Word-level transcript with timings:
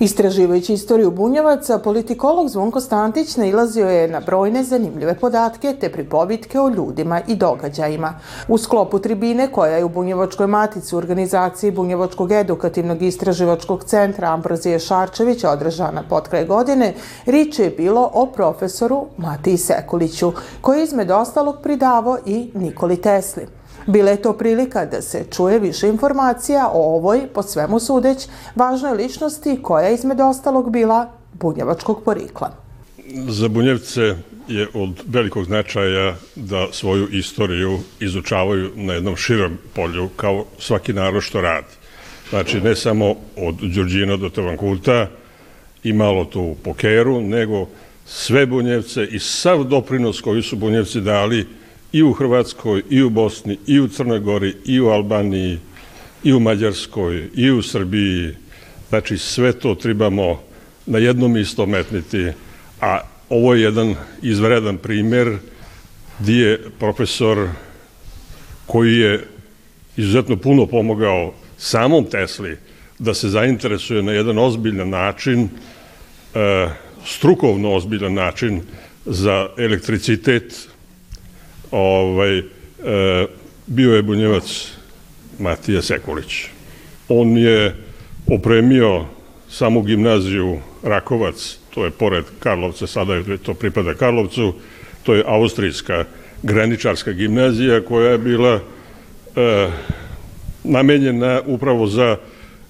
Istraživajući 0.00 0.72
istoriju 0.72 1.10
bunjevaca, 1.10 1.78
politikolog 1.78 2.48
Zvonko 2.48 2.80
Stantić 2.80 3.36
nailazio 3.36 3.88
je 3.88 4.08
na 4.08 4.20
brojne 4.20 4.64
zanimljive 4.64 5.14
podatke 5.14 5.76
te 5.80 5.92
pripovitke 5.92 6.60
o 6.60 6.68
ljudima 6.68 7.20
i 7.28 7.36
događajima. 7.36 8.14
U 8.48 8.58
sklopu 8.58 8.98
tribine 8.98 9.52
koja 9.52 9.76
je 9.76 9.84
u 9.84 9.88
Bunjevačkoj 9.88 10.46
matici 10.46 10.94
u 10.94 10.98
organizaciji 10.98 11.70
Bunjevačkog 11.70 12.32
edukativnog 12.32 13.02
istraživačkog 13.02 13.84
centra 13.84 14.28
Ambrozije 14.28 14.78
Šarčevića 14.78 15.50
održana 15.50 16.02
potkraj 16.08 16.46
godine, 16.46 16.94
riče 17.26 17.64
je 17.64 17.70
bilo 17.70 18.10
o 18.14 18.26
profesoru 18.26 19.06
Matiji 19.16 19.56
Sekuliću, 19.56 20.32
koji 20.60 20.82
izmed 20.82 21.10
ostalog 21.10 21.56
pridavo 21.62 22.18
i 22.26 22.50
Nikoli 22.54 22.96
Tesli. 22.96 23.58
Bila 23.88 24.10
je 24.10 24.22
to 24.22 24.32
prilika 24.32 24.84
da 24.86 25.02
se 25.02 25.24
čuje 25.36 25.58
više 25.58 25.88
informacija 25.88 26.68
o 26.72 26.96
ovoj, 26.96 27.20
po 27.34 27.42
svemu 27.42 27.80
sudeć, 27.80 28.26
važnoj 28.54 28.96
ličnosti 28.96 29.58
koja 29.62 29.86
je 29.86 29.94
izmed 29.94 30.20
ostalog 30.20 30.72
bila 30.72 31.10
bunjevačkog 31.32 32.02
porikla. 32.04 32.50
Za 33.28 33.48
Bunjevce 33.48 34.14
je 34.48 34.68
od 34.74 34.90
velikog 35.06 35.44
značaja 35.44 36.14
da 36.36 36.66
svoju 36.72 37.08
istoriju 37.12 37.78
izučavaju 38.00 38.70
na 38.74 38.94
jednom 38.94 39.16
širom 39.16 39.58
polju, 39.74 40.08
kao 40.16 40.44
svaki 40.58 40.92
narod 40.92 41.22
što 41.22 41.40
radi. 41.40 41.74
Znači, 42.30 42.60
ne 42.60 42.76
samo 42.76 43.14
od 43.36 43.54
Đurđina 43.54 44.16
do 44.16 44.28
Tevankuta 44.28 45.06
i 45.84 45.92
malo 45.92 46.24
tu 46.24 46.56
Pokeru, 46.64 47.20
nego 47.20 47.66
sve 48.06 48.46
Bunjevce 48.46 49.06
i 49.06 49.18
sav 49.18 49.64
doprinos 49.64 50.20
koji 50.20 50.42
su 50.42 50.56
Bunjevci 50.56 51.00
dali 51.00 51.46
i 51.92 52.02
u 52.02 52.12
Hrvatskoj, 52.12 52.82
i 52.90 53.02
u 53.02 53.10
Bosni, 53.10 53.58
i 53.66 53.80
u 53.80 53.88
Crnoj 53.88 54.20
Gori, 54.20 54.54
i 54.64 54.80
u 54.80 54.88
Albaniji, 54.88 55.58
i 56.24 56.32
u 56.32 56.40
Mađarskoj, 56.40 57.28
i 57.34 57.50
u 57.50 57.62
Srbiji. 57.62 58.34
Znači, 58.88 59.18
sve 59.18 59.52
to 59.52 59.74
trebamo 59.74 60.40
na 60.86 60.98
jednom 60.98 61.36
isto 61.36 61.66
metniti, 61.66 62.32
a 62.80 63.00
ovo 63.28 63.54
je 63.54 63.62
jedan 63.62 63.94
izvredan 64.22 64.78
primer 64.78 65.38
gdje 66.18 66.46
je 66.46 66.70
profesor 66.78 67.48
koji 68.66 68.98
je 68.98 69.24
izuzetno 69.96 70.36
puno 70.36 70.66
pomogao 70.66 71.34
samom 71.58 72.04
Tesli 72.04 72.56
da 72.98 73.14
se 73.14 73.28
zainteresuje 73.28 74.02
na 74.02 74.12
jedan 74.12 74.38
ozbiljan 74.38 74.90
način, 74.90 75.48
e, 76.34 76.68
strukovno 77.06 77.72
ozbiljan 77.74 78.14
način 78.14 78.62
za 79.06 79.48
elektricitet, 79.58 80.68
ovaj, 81.70 82.38
e, 82.38 82.44
bio 83.66 83.94
je 83.94 84.02
bunjevac 84.02 84.72
Matija 85.38 85.82
Sekulić. 85.82 86.44
On 87.08 87.38
je 87.38 87.74
opremio 88.26 89.04
samu 89.48 89.82
gimnaziju 89.82 90.58
Rakovac, 90.82 91.58
to 91.74 91.84
je 91.84 91.90
pored 91.90 92.24
Karlovca, 92.38 92.86
sada 92.86 93.14
je 93.14 93.38
to 93.38 93.54
pripada 93.54 93.94
Karlovcu, 93.94 94.54
to 95.02 95.14
je 95.14 95.24
austrijska 95.26 96.04
graničarska 96.42 97.12
gimnazija 97.12 97.80
koja 97.80 98.10
je 98.10 98.18
bila 98.18 98.60
e, 99.36 99.70
namenjena 100.64 101.40
upravo 101.46 101.86
za 101.86 102.16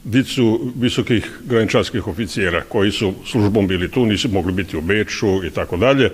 dicu 0.05 0.73
visokih 0.77 1.39
graničarskih 1.45 2.09
oficijera 2.09 2.63
koji 2.69 2.91
su 2.91 3.15
službom 3.27 3.67
bili 3.67 3.91
tu, 3.91 4.07
nisu 4.07 4.29
mogli 4.29 4.53
biti 4.53 4.77
u 4.77 4.81
Beču 4.81 5.45
i 5.45 5.51
tako 5.51 5.77
dalje 5.77 6.11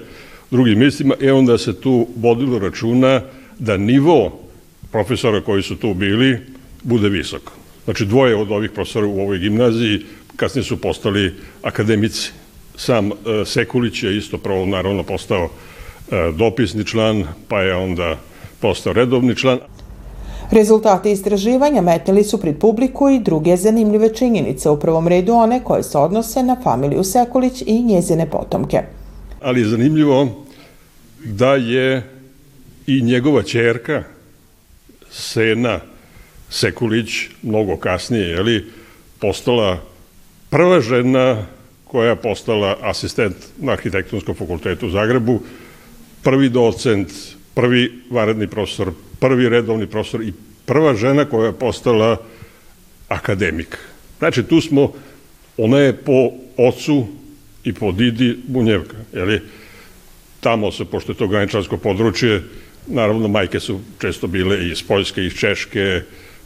drugim 0.55 0.79
mjestima, 0.79 1.15
e 1.21 1.33
onda 1.33 1.59
se 1.59 1.81
tu 1.81 2.07
vodilo 2.17 2.59
računa 2.59 3.21
da 3.59 3.77
nivo 3.77 4.39
profesora 4.93 5.41
koji 5.41 5.63
su 5.63 5.77
tu 5.77 5.95
bili 5.95 6.41
bude 6.83 7.09
visok. 7.09 7.43
Znači 7.85 8.05
dvoje 8.07 8.37
od 8.37 8.51
ovih 8.51 8.71
profesora 8.71 9.07
u 9.07 9.21
ovoj 9.21 9.39
gimnaziji 9.39 10.01
kasnije 10.37 10.65
su 10.65 10.77
postali 10.81 11.35
akademici. 11.63 12.31
Sam 12.77 13.11
e, 13.11 13.13
Sekulić 13.45 14.03
je 14.03 14.17
isto 14.17 14.39
prvo 14.39 14.67
naravno 14.67 15.03
postao 15.03 15.49
e, 15.49 15.51
dopisni 16.39 16.85
član, 16.85 17.25
pa 17.49 17.61
je 17.61 17.75
onda 17.75 18.17
postao 18.61 18.93
redovni 18.93 19.37
član. 19.37 19.59
Rezultate 20.51 21.13
istraživanja 21.13 21.83
metnili 21.83 22.25
su 22.25 22.41
pred 22.41 22.59
publiku 22.59 23.11
i 23.11 23.19
druge 23.19 23.57
zanimljive 23.57 24.15
činjenice, 24.15 24.71
u 24.71 24.81
prvom 24.81 25.09
redu 25.09 25.33
one 25.33 25.65
koje 25.65 25.83
se 25.83 25.99
odnose 25.99 26.43
na 26.43 26.57
familiju 26.63 27.05
Sekulić 27.05 27.63
i 27.67 27.83
njezine 27.83 28.31
potomke. 28.31 28.83
Ali 29.43 29.61
je 29.61 29.69
zanimljivo 29.69 30.44
da 31.25 31.55
je 31.55 32.03
i 32.87 33.03
njegova 33.03 33.43
čerka 33.43 34.03
Sena 35.11 35.81
Sekulić 36.51 37.11
mnogo 37.43 37.77
kasnije 37.77 38.29
je 38.29 38.43
li 38.43 38.65
postala 39.21 39.83
prva 40.51 40.81
žena 40.81 41.47
koja 41.85 42.11
je 42.11 42.17
postala 42.17 42.79
asistent 42.83 43.37
na 43.59 43.73
arhitektonskom 43.73 44.35
fakultetu 44.35 44.87
u 44.87 44.91
Zagrebu, 44.91 45.41
prvi 46.23 46.49
docent, 46.49 47.09
prvi 47.55 47.93
varedni 48.11 48.47
profesor, 48.47 48.93
prvi 49.21 49.49
redovni 49.49 49.87
profesor 49.87 50.23
i 50.23 50.33
prva 50.67 50.95
žena 50.95 51.25
koja 51.25 51.47
je 51.47 51.59
postala 51.59 52.17
akademik. 53.09 53.79
Znači 54.19 54.43
tu 54.43 54.61
smo, 54.61 54.93
ona 55.57 55.79
je 55.79 55.93
po 55.93 56.31
ocu 56.57 57.07
i 57.65 57.73
po 57.73 57.93
didi 57.93 58.39
Bunjevka, 58.47 58.97
je 59.13 59.25
li? 59.25 59.41
Tamo 60.45 60.73
se, 60.73 60.85
pošto 60.85 61.13
je 61.13 61.17
to 61.17 61.29
graničarsko 61.29 61.77
područje, 61.77 62.43
naravno 62.87 63.29
majke 63.29 63.61
su 63.61 63.81
često 63.99 64.27
bile 64.27 64.69
iz 64.69 64.83
Poljske, 64.83 65.25
iz 65.25 65.33
Češke, 65.33 66.03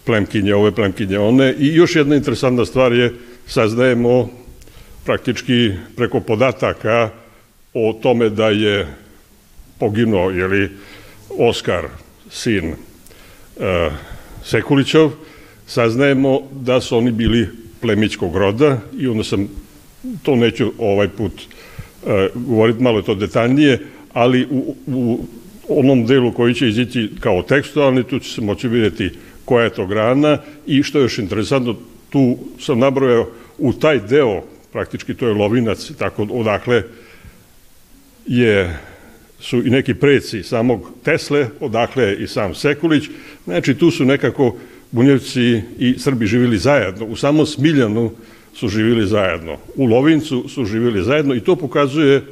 plemkinje 0.06 0.54
ove, 0.54 0.70
plemkinje 0.70 1.18
one. 1.18 1.54
I 1.58 1.74
još 1.74 1.96
jedna 1.96 2.16
interesantna 2.16 2.64
stvar 2.64 2.92
je, 2.92 3.12
saznajemo 3.46 4.28
praktički 5.04 5.72
preko 5.96 6.20
podataka 6.20 7.10
o 7.74 7.92
tome 8.02 8.28
da 8.28 8.48
je 8.48 8.86
poginuo, 9.78 10.30
jeli, 10.30 10.70
Oskar, 11.38 11.88
sin 12.30 12.70
uh, 12.70 13.92
Sekulićov, 14.44 15.10
saznajemo 15.66 16.40
da 16.52 16.80
su 16.80 16.96
oni 16.96 17.10
bili 17.10 17.48
plemićkog 17.80 18.36
roda 18.36 18.78
i 18.98 19.06
onda 19.06 19.24
sam, 19.24 19.48
to 20.22 20.36
neću 20.36 20.72
ovaj 20.78 21.08
put 21.08 21.32
E, 21.32 21.57
govoriti 22.34 22.82
malo 22.82 23.02
to 23.02 23.14
detaljnije, 23.14 23.78
ali 24.12 24.46
u, 24.50 24.76
u 24.86 25.26
onom 25.68 26.06
delu 26.06 26.32
koji 26.32 26.54
će 26.54 26.68
izići 26.68 27.10
kao 27.20 27.42
tekstualni, 27.42 28.04
tu 28.04 28.18
će 28.18 28.30
se 28.30 28.40
moći 28.40 28.68
vidjeti 28.68 29.10
koja 29.44 29.64
je 29.64 29.70
to 29.70 29.86
grana 29.86 30.38
i 30.66 30.82
što 30.82 30.98
je 30.98 31.02
još 31.02 31.18
interesantno, 31.18 31.76
tu 32.10 32.38
sam 32.60 32.78
nabrojao 32.78 33.28
u 33.58 33.72
taj 33.72 34.00
deo, 34.00 34.42
praktički 34.72 35.14
to 35.14 35.28
je 35.28 35.34
Lovinac, 35.34 35.90
tako 35.98 36.22
odakle 36.30 36.82
je, 38.26 38.78
su 39.40 39.66
i 39.66 39.70
neki 39.70 39.94
preci 39.94 40.42
samog 40.42 40.90
Tesle, 41.04 41.46
odakle 41.60 42.16
i 42.16 42.26
sam 42.26 42.54
Sekulić, 42.54 43.04
znači 43.44 43.74
tu 43.74 43.90
su 43.90 44.04
nekako 44.04 44.56
Bunjevci 44.90 45.62
i 45.78 45.94
Srbi 45.98 46.26
živili 46.26 46.58
zajedno. 46.58 47.06
U 47.06 47.16
samom 47.16 47.46
Smiljanu 47.46 48.12
su 48.58 48.68
živjeli 48.68 49.06
zajedno. 49.06 49.56
U 49.76 49.86
Lovincu 49.86 50.48
su 50.48 50.64
živjeli 50.64 51.04
zajedno 51.04 51.34
i 51.34 51.40
to 51.40 51.56
pokazuje 51.56 52.22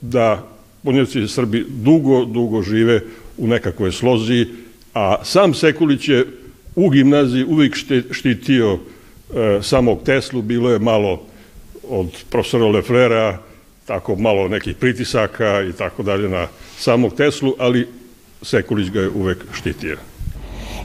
da 0.00 0.46
Bunjevci 0.82 1.20
i 1.20 1.28
Srbi 1.28 1.64
dugo, 1.68 2.24
dugo 2.24 2.62
žive 2.62 3.00
u 3.38 3.46
nekakvoj 3.46 3.92
slozi, 3.92 4.46
a 4.94 5.24
sam 5.24 5.54
Sekulić 5.54 6.08
je 6.08 6.26
u 6.76 6.90
gimnaziji 6.90 7.44
uvijek 7.44 7.76
štitio 8.10 8.72
e, 8.72 8.78
samog 9.62 10.02
Teslu, 10.04 10.42
bilo 10.42 10.70
je 10.70 10.78
malo 10.78 11.22
od 11.88 12.24
profesora 12.30 12.66
Leflera, 12.66 13.38
tako 13.86 14.16
malo 14.16 14.48
nekih 14.48 14.76
pritisaka 14.76 15.62
i 15.62 15.72
tako 15.72 16.02
dalje 16.02 16.28
na 16.28 16.48
samog 16.78 17.16
Teslu, 17.16 17.54
ali 17.58 17.88
Sekulić 18.42 18.90
ga 18.90 19.00
je 19.00 19.08
uvek 19.08 19.38
štitio. 19.52 20.13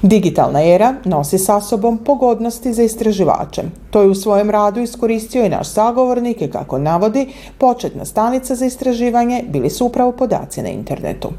Digitalna 0.01 0.61
era 0.63 0.93
nosi 1.05 1.37
sa 1.37 1.61
sobom 1.61 1.97
pogodnosti 1.97 2.73
za 2.73 2.83
istraživače. 2.83 3.61
To 3.91 4.01
je 4.01 4.07
u 4.07 4.15
svojem 4.15 4.49
radu 4.49 4.79
iskoristio 4.81 5.45
i 5.45 5.49
naš 5.49 5.69
sagovornik 5.69 6.41
i 6.41 6.47
kako 6.47 6.77
navodi, 6.79 7.27
početna 7.57 8.05
stanica 8.05 8.55
za 8.55 8.65
istraživanje 8.65 9.43
bili 9.47 9.69
su 9.69 9.85
upravo 9.85 10.11
podaci 10.11 10.61
na 10.61 10.69
internetu. 10.69 11.31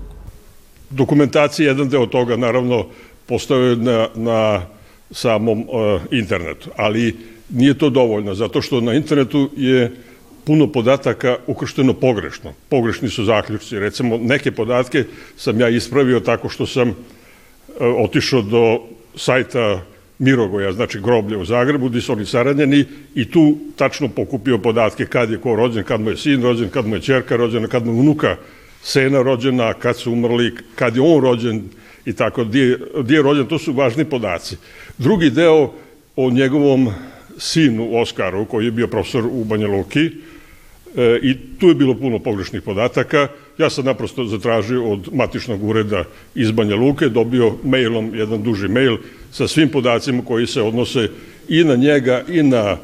Dokumentacija, 0.90 1.68
jedan 1.68 1.88
deo 1.88 2.06
toga 2.06 2.36
naravno 2.36 2.84
postoje 3.26 3.76
na, 3.76 4.08
na 4.14 4.62
samom 5.10 5.60
uh, 5.60 5.66
internetu, 6.10 6.70
ali 6.76 7.16
nije 7.50 7.78
to 7.78 7.90
dovoljno, 7.90 8.34
zato 8.34 8.62
što 8.62 8.80
na 8.80 8.94
internetu 8.94 9.50
je 9.56 9.96
puno 10.44 10.66
podataka 10.66 11.36
ukršteno 11.46 11.94
pogrešno. 11.94 12.52
Pogrešni 12.68 13.08
su 13.08 13.24
zaključci. 13.24 13.78
Recimo, 13.78 14.18
neke 14.18 14.52
podatke 14.52 15.04
sam 15.36 15.60
ja 15.60 15.68
ispravio 15.68 16.20
tako 16.20 16.48
što 16.48 16.66
sam 16.66 16.88
E, 16.90 17.19
otišao 17.78 18.42
do 18.42 18.80
sajta 19.16 19.80
Mirogoja, 20.18 20.72
znači 20.72 21.00
groblje 21.00 21.36
u 21.36 21.44
Zagrebu, 21.44 21.88
gdje 21.88 22.00
su 22.00 22.12
oni 22.12 22.26
saradnjeni 22.26 22.84
i 23.14 23.30
tu 23.30 23.56
tačno 23.76 24.08
pokupio 24.08 24.58
podatke 24.58 25.06
kad 25.06 25.30
je 25.30 25.38
ko 25.38 25.56
rođen, 25.56 25.84
kad 25.84 26.00
mu 26.00 26.10
je 26.10 26.16
sin 26.16 26.42
rođen, 26.42 26.68
kad 26.68 26.86
mu 26.86 26.94
je 26.94 27.00
čerka 27.00 27.36
rođena, 27.36 27.68
kad 27.68 27.86
mu 27.86 27.92
je 27.92 28.00
unuka 28.00 28.36
sena 28.82 29.22
rođena, 29.22 29.72
kad 29.72 29.96
su 29.96 30.12
umrli, 30.12 30.54
kad 30.74 30.96
je 30.96 31.02
on 31.02 31.22
rođen 31.22 31.62
i 32.04 32.12
tako, 32.12 32.44
gdje, 32.44 32.78
gdje 32.96 33.16
je 33.16 33.22
rođen, 33.22 33.46
to 33.46 33.58
su 33.58 33.72
važni 33.72 34.04
podaci. 34.04 34.56
Drugi 34.98 35.30
deo 35.30 35.72
o 36.16 36.30
njegovom 36.30 36.88
sinu 37.38 37.96
Oskaru, 37.96 38.44
koji 38.44 38.64
je 38.64 38.70
bio 38.70 38.88
profesor 38.88 39.24
u 39.26 39.44
Banja 39.44 39.68
Luki, 39.68 40.10
e, 40.96 41.18
i 41.22 41.36
tu 41.58 41.68
je 41.68 41.74
bilo 41.74 41.94
puno 41.94 42.18
pogrešnih 42.18 42.62
podataka. 42.62 43.28
Ja 43.60 43.70
sam 43.70 43.84
naprosto 43.84 44.24
zatražio 44.24 44.84
od 44.92 45.08
matičnog 45.12 45.64
ureda 45.64 46.04
iz 46.34 46.50
Banja 46.50 46.76
Luke, 46.76 47.08
dobio 47.08 47.52
mailom 47.64 48.14
jedan 48.14 48.42
duži 48.42 48.68
mail 48.68 48.96
sa 49.32 49.48
svim 49.48 49.68
podacima 49.68 50.22
koji 50.24 50.46
se 50.46 50.62
odnose 50.62 51.08
i 51.48 51.64
na 51.64 51.76
njega 51.76 52.24
i 52.28 52.42
na 52.42 52.76
e, 52.76 52.78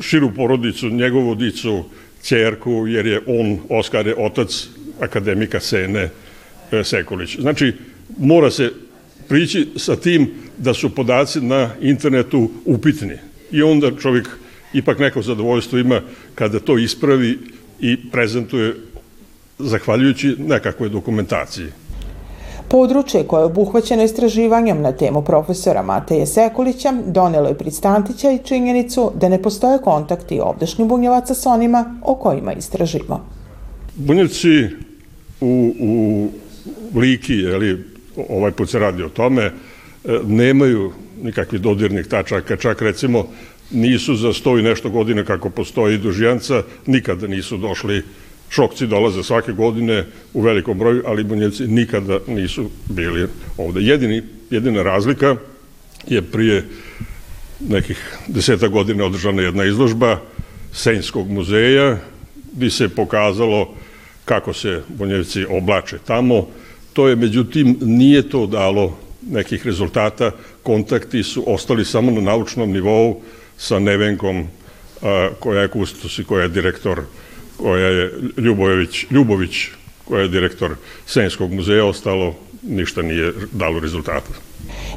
širu 0.00 0.32
porodicu, 0.34 0.88
njegovu 0.88 1.34
dicu, 1.34 1.84
čerku, 2.22 2.86
jer 2.86 3.06
je 3.06 3.20
on, 3.26 3.58
Oskar 3.68 4.06
je 4.06 4.14
otac 4.18 4.68
akademika 5.00 5.60
Sene 5.60 6.10
e, 6.72 6.84
Sekulić. 6.84 7.38
Znači, 7.38 7.72
mora 8.18 8.50
se 8.50 8.72
prići 9.28 9.68
sa 9.76 9.96
tim 9.96 10.30
da 10.58 10.74
su 10.74 10.94
podaci 10.94 11.40
na 11.40 11.70
internetu 11.80 12.50
upitni. 12.64 13.16
I 13.52 13.62
onda 13.62 13.90
čovjek 14.02 14.28
ipak 14.74 14.98
neko 14.98 15.22
zadovoljstvo 15.22 15.78
ima 15.78 16.00
kada 16.34 16.58
to 16.60 16.78
ispravi 16.78 17.38
i 17.80 17.96
prezentuje 18.12 18.74
zahvaljujući 19.62 20.36
nekakvoj 20.38 20.88
dokumentaciji. 20.88 21.66
Područje 22.68 23.24
koje 23.26 23.40
je 23.40 23.44
obuhvaćeno 23.44 24.02
istraživanjem 24.02 24.82
na 24.82 24.92
temu 24.92 25.24
profesora 25.24 25.82
Mateje 25.82 26.26
Sekulića 26.26 26.92
donelo 27.06 27.48
je 27.48 27.58
Pristantića 27.58 28.30
i 28.30 28.38
činjenicu 28.44 29.12
da 29.20 29.28
ne 29.28 29.42
postoje 29.42 29.78
kontakti 29.78 30.40
ovdašnjih 30.40 30.88
bunjevaca 30.88 31.34
s 31.34 31.46
onima 31.46 32.00
o 32.02 32.14
kojima 32.14 32.52
istražimo. 32.52 33.26
Bunjevci 33.96 34.68
u, 35.40 35.74
u 35.80 36.28
Liki, 36.94 37.34
jeli, 37.34 37.84
ovaj 38.28 38.50
put 38.50 38.70
se 38.70 38.78
radi 38.78 39.02
o 39.02 39.08
tome, 39.08 39.42
e, 39.42 39.52
nemaju 40.26 40.92
nikakvih 41.22 41.60
dodirnih 41.60 42.06
tačaka, 42.06 42.56
čak 42.56 42.82
recimo 42.82 43.26
nisu 43.70 44.14
za 44.14 44.32
sto 44.32 44.58
i 44.58 44.62
nešto 44.62 44.90
godine 44.90 45.24
kako 45.24 45.50
postoji 45.50 45.98
dužijanca, 45.98 46.62
nikada 46.86 47.26
nisu 47.26 47.56
došli 47.56 48.02
Šokci 48.50 48.86
dolaze 48.86 49.22
svake 49.22 49.52
godine 49.52 50.04
u 50.34 50.40
velikom 50.40 50.78
broju, 50.78 51.02
ali 51.06 51.24
bunjevci 51.24 51.68
nikada 51.68 52.18
nisu 52.26 52.70
bili 52.88 53.26
ovde. 53.56 53.80
Jedini, 53.80 54.22
jedina 54.50 54.82
razlika 54.82 55.36
je 56.06 56.22
prije 56.22 56.64
nekih 57.60 58.16
deseta 58.26 58.68
godina 58.68 59.04
održana 59.04 59.42
jedna 59.42 59.64
izložba 59.64 60.18
Senjskog 60.72 61.30
muzeja, 61.30 61.98
gde 62.52 62.70
se 62.70 62.88
pokazalo 62.88 63.74
kako 64.24 64.52
se 64.52 64.82
bunjevci 64.88 65.46
oblače 65.50 65.98
tamo. 66.06 66.46
To 66.92 67.08
je, 67.08 67.16
međutim, 67.16 67.76
nije 67.80 68.28
to 68.28 68.46
dalo 68.46 68.98
nekih 69.30 69.66
rezultata. 69.66 70.30
Kontakti 70.62 71.22
su 71.22 71.44
ostali 71.46 71.84
samo 71.84 72.10
na 72.10 72.20
naučnom 72.20 72.72
nivou 72.72 73.22
sa 73.58 73.78
Nevenkom, 73.78 74.46
koja 75.38 75.62
je 75.62 75.68
kustos 75.68 76.18
i 76.18 76.24
koja 76.24 76.42
je 76.42 76.48
direktor 76.48 77.02
koja 77.62 77.86
je 77.86 78.12
Ljubojević, 78.36 79.06
Ljubović, 79.10 79.66
koja 80.04 80.22
je 80.22 80.28
direktor 80.28 80.74
Senjskog 81.06 81.52
muzeja, 81.52 81.84
ostalo 81.84 82.34
ništa 82.62 83.02
nije 83.02 83.32
dalo 83.52 83.80
rezultata. 83.80 84.30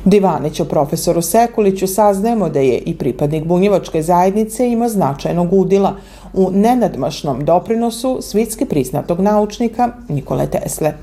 Divanić 0.05 0.59
o 0.59 0.65
profesoru 0.65 1.21
Sekuliću 1.21 1.87
saznajemo 1.87 2.49
da 2.49 2.59
je 2.59 2.77
i 2.77 2.97
pripadnik 2.97 3.43
bunjevačke 3.43 4.01
zajednice 4.01 4.69
ima 4.69 4.89
značajnog 4.89 5.53
udila 5.53 5.95
u 6.33 6.51
nenadmašnom 6.51 7.45
doprinosu 7.45 8.19
svitski 8.21 8.65
priznatog 8.65 9.19
naučnika 9.19 9.89
Nikole 10.09 10.47
Tesle. 10.47 10.93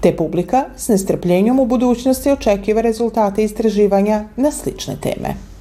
Te 0.00 0.16
publika 0.16 0.64
s 0.76 0.88
nestrpljenjom 0.88 1.60
u 1.60 1.66
budućnosti 1.66 2.30
očekiva 2.30 2.80
rezultate 2.80 3.44
istraživanja 3.44 4.24
na 4.36 4.52
slične 4.52 4.96
teme. 5.00 5.51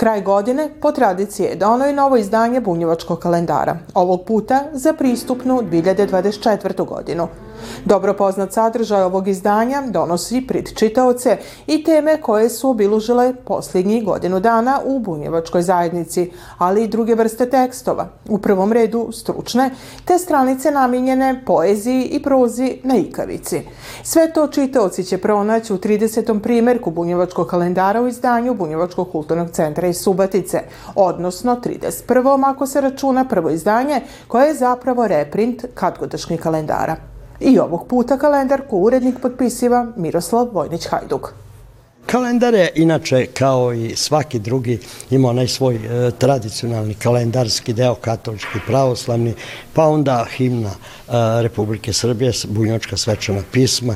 Kraj 0.00 0.22
godine, 0.22 0.68
po 0.80 0.92
tradiciji, 0.92 1.44
je 1.44 1.56
dono 1.56 1.86
i 1.86 1.92
novo 1.92 2.16
izdanje 2.16 2.60
bunjevačkog 2.60 3.18
kalendara, 3.18 3.76
ovog 3.94 4.24
puta 4.24 4.64
za 4.72 4.92
pristupnu 4.92 5.62
2024. 5.62 6.86
godinu. 6.86 7.28
Dobro 7.84 8.14
poznat 8.14 8.52
sadržaj 8.52 9.02
ovog 9.02 9.28
izdanja 9.28 9.82
donosi 9.88 10.44
prid 10.48 10.74
čitaoce 10.74 11.36
i 11.66 11.84
teme 11.84 12.20
koje 12.20 12.48
su 12.48 12.70
obilužile 12.70 13.34
posljednjih 13.44 14.04
godinu 14.04 14.40
dana 14.40 14.80
u 14.84 14.98
bunjevačkoj 14.98 15.62
zajednici, 15.62 16.30
ali 16.58 16.84
i 16.84 16.88
druge 16.88 17.14
vrste 17.14 17.50
tekstova, 17.50 18.08
u 18.28 18.38
prvom 18.38 18.72
redu 18.72 19.08
stručne, 19.12 19.70
te 20.04 20.18
stranice 20.18 20.70
namijenjene 20.70 21.42
poeziji 21.46 22.04
i 22.04 22.22
prozi 22.22 22.78
na 22.82 22.96
ikavici. 22.96 23.62
Sve 24.02 24.32
to 24.32 24.46
čitaoci 24.46 25.04
će 25.04 25.18
pronaći 25.18 25.72
u 25.72 25.78
30. 25.78 26.40
primjerku 26.40 26.90
bunjevačkog 26.90 27.46
kalendara 27.46 28.02
u 28.02 28.08
izdanju 28.08 28.54
Bunjevačkog 28.54 29.12
kulturnog 29.12 29.50
centra 29.50 29.88
iz 29.88 29.96
Subatice, 29.96 30.60
odnosno 30.94 31.56
31. 31.64 32.50
ako 32.50 32.66
se 32.66 32.80
računa 32.80 33.24
prvo 33.24 33.50
izdanje 33.50 34.00
koje 34.28 34.48
je 34.48 34.54
zapravo 34.54 35.06
reprint 35.08 35.64
kadgodašnjih 35.74 36.40
kalendara. 36.40 37.09
I 37.40 37.58
ovog 37.58 37.86
puta 37.88 38.18
kalendar 38.18 38.62
ko 38.68 38.76
urednik 38.76 39.20
potpisiva 39.22 39.86
Miroslav 39.96 40.48
Vojnić-Hajduk. 40.52 41.28
Kalendar 42.06 42.54
je 42.54 42.72
inače 42.74 43.26
kao 43.26 43.72
i 43.72 43.96
svaki 43.96 44.38
drugi 44.38 44.78
ima 45.10 45.28
onaj 45.28 45.48
svoj 45.48 45.74
e, 45.74 46.10
tradicionalni 46.10 46.94
kalendarski 46.94 47.72
deo 47.72 47.94
katolički 47.94 48.58
pravoslavni, 48.66 49.34
pa 49.72 49.84
onda 49.84 50.26
himna 50.36 50.70
e, 50.70 50.72
Republike 51.42 51.92
Srbije, 51.92 52.32
bunjevačka 52.48 52.96
svečana 52.96 53.42
pisma 53.52 53.94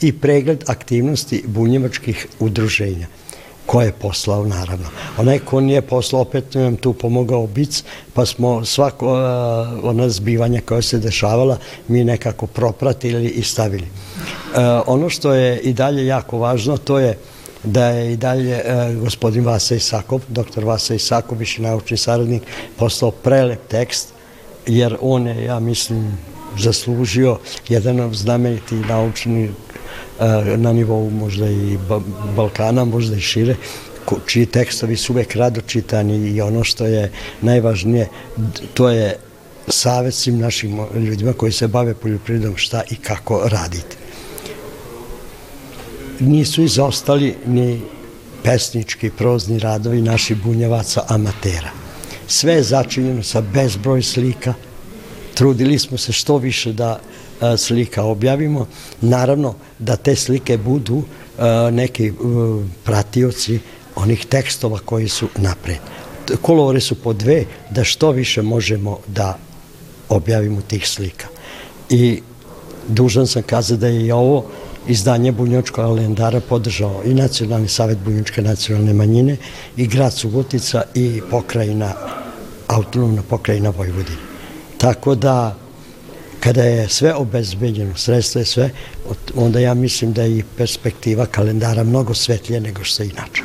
i 0.00 0.12
pregled 0.20 0.64
aktivnosti 0.66 1.44
bunjevačkih 1.46 2.26
udruženja 2.40 3.06
ko 3.66 3.82
je 3.82 3.92
poslao, 3.92 4.46
naravno. 4.46 4.88
Onaj 5.18 5.38
ko 5.38 5.60
nije 5.60 5.82
poslao, 5.82 6.22
opet 6.22 6.54
nam 6.54 6.76
tu 6.76 6.92
pomogao 6.92 7.46
Bic, 7.46 7.84
pa 8.14 8.26
smo 8.26 8.64
svako 8.64 9.06
uh, 9.06 9.18
ona 9.82 10.08
zbivanja 10.08 10.60
koja 10.60 10.82
se 10.82 10.98
dešavala 10.98 11.58
mi 11.88 12.04
nekako 12.04 12.46
propratili 12.46 13.28
i 13.28 13.42
stavili. 13.42 13.82
Uh, 13.86 14.58
ono 14.86 15.08
što 15.08 15.32
je 15.32 15.60
i 15.60 15.72
dalje 15.72 16.06
jako 16.06 16.38
važno, 16.38 16.76
to 16.76 16.98
je 16.98 17.18
da 17.64 17.86
je 17.86 18.12
i 18.12 18.16
dalje 18.16 18.62
uh, 18.64 19.02
gospodin 19.02 19.44
Vasa 19.44 19.74
Isakov, 19.74 20.20
doktor 20.28 20.64
Vasa 20.64 20.94
Isakov, 20.94 21.38
viši 21.38 21.62
naučni 21.62 21.96
saradnik, 21.96 22.42
poslao 22.76 23.10
prelep 23.10 23.68
tekst, 23.68 24.08
jer 24.66 24.96
on 25.00 25.26
je, 25.26 25.44
ja 25.44 25.60
mislim, 25.60 26.18
zaslužio 26.58 27.38
jedan 27.68 28.14
znameniti 28.14 28.74
naučni 28.74 29.50
na 30.56 30.72
nivou 30.72 31.10
možda 31.10 31.48
i 31.50 31.78
Balkana, 32.36 32.84
možda 32.84 33.16
i 33.16 33.20
šire, 33.20 33.56
čiji 34.26 34.46
tekstovi 34.46 34.96
su 34.96 35.12
uvek 35.12 35.36
rado 35.36 35.60
čitani 35.60 36.30
i 36.30 36.40
ono 36.40 36.64
što 36.64 36.86
je 36.86 37.12
najvažnije, 37.40 38.08
to 38.74 38.88
je 38.88 39.16
savjet 39.68 40.14
svim 40.14 40.38
našim 40.38 40.78
ljudima 40.94 41.32
koji 41.32 41.52
se 41.52 41.68
bave 41.68 41.94
poljoprivredom 41.94 42.56
šta 42.56 42.82
i 42.90 42.96
kako 42.96 43.48
raditi. 43.48 43.96
Nisu 46.20 46.62
izostali 46.62 47.34
ni 47.46 47.80
pesnički, 48.42 49.10
prozni 49.10 49.58
radovi 49.58 50.02
naših 50.02 50.36
bunjevaca 50.42 51.04
amatera. 51.08 51.70
Sve 52.26 52.52
je 52.54 52.62
začinjeno 52.62 53.22
sa 53.22 53.40
bezbroj 53.40 54.02
slika. 54.02 54.54
Trudili 55.34 55.78
smo 55.78 55.98
se 55.98 56.12
što 56.12 56.38
više 56.38 56.72
da 56.72 57.00
slika 57.58 58.04
objavimo. 58.04 58.66
Naravno 59.00 59.54
da 59.78 59.96
te 59.96 60.16
slike 60.16 60.58
budu 60.58 61.02
neki 61.72 62.12
pratioci 62.84 63.58
onih 63.94 64.26
tekstova 64.26 64.78
koji 64.84 65.08
su 65.08 65.28
napred. 65.36 65.78
Kolore 66.42 66.80
su 66.80 66.94
po 66.94 67.12
dve, 67.12 67.44
da 67.70 67.84
što 67.84 68.10
više 68.10 68.42
možemo 68.42 68.98
da 69.06 69.38
objavimo 70.08 70.60
tih 70.60 70.88
slika. 70.88 71.26
I 71.90 72.22
dužan 72.88 73.26
sam 73.26 73.42
kazati 73.42 73.80
da 73.80 73.86
je 73.86 74.06
i 74.06 74.12
ovo 74.12 74.44
izdanje 74.88 75.32
Bunjočkog 75.32 75.84
kalendara 75.84 76.40
podržao 76.40 77.02
i 77.04 77.14
Nacionalni 77.14 77.68
savjet 77.68 77.98
Bunjočke 77.98 78.42
nacionalne 78.42 78.92
manjine 78.92 79.36
i 79.76 79.86
grad 79.86 80.14
Subotica 80.14 80.82
i 80.94 81.20
pokrajina, 81.30 81.92
autonomna 82.66 83.22
pokrajina 83.22 83.70
Vojvodina. 83.70 84.18
Tako 84.78 85.14
da 85.14 85.56
kada 86.40 86.62
je 86.62 86.88
sve 86.88 87.14
obezbeđeno, 87.14 87.96
sredstvo 87.96 88.38
je 88.38 88.44
sve, 88.44 88.70
onda 89.36 89.60
ja 89.60 89.74
mislim 89.74 90.12
da 90.12 90.22
je 90.22 90.38
i 90.38 90.44
perspektiva 90.56 91.26
kalendara 91.26 91.84
mnogo 91.84 92.14
svetlije 92.14 92.60
nego 92.60 92.84
što 92.84 93.02
je 93.02 93.08
inače. 93.08 93.42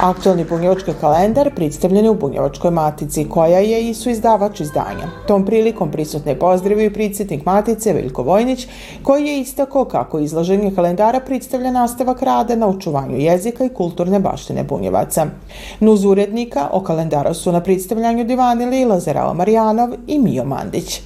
Aktualni 0.00 0.44
bunjevački 0.44 0.92
kalendar 1.00 1.50
predstavljen 1.54 2.04
je 2.04 2.10
u 2.10 2.14
Bunjevačkoj 2.14 2.70
matici, 2.70 3.26
koja 3.28 3.58
je 3.58 3.90
i 3.90 3.94
su 3.94 4.10
izdavač 4.10 4.60
izdanja. 4.60 5.10
Tom 5.28 5.44
prilikom 5.46 5.90
prisutne 5.90 6.38
pozdravio 6.38 6.86
i 6.86 6.92
predsjednik 6.92 7.44
matice 7.44 7.92
Veljko 7.92 8.22
Vojnić, 8.22 8.66
koji 9.02 9.26
je 9.26 9.40
istako 9.40 9.84
kako 9.84 10.18
izlaženje 10.18 10.72
kalendara 10.74 11.20
predstavlja 11.20 11.70
nastavak 11.70 12.22
rada 12.22 12.56
na 12.56 12.68
očuvanju 12.68 13.16
jezika 13.16 13.64
i 13.64 13.68
kulturne 13.68 14.20
baštine 14.20 14.64
bunjevaca. 14.64 15.26
Nuz 15.80 16.04
urednika 16.04 16.68
o 16.72 16.80
kalendaru 16.80 17.34
su 17.34 17.52
na 17.52 17.60
predstavljanju 17.60 18.24
divanili 18.24 18.84
Lazarao 18.84 19.34
Marjanov 19.34 19.94
i 20.06 20.18
Mio 20.18 20.44
Mandić. 20.44 21.00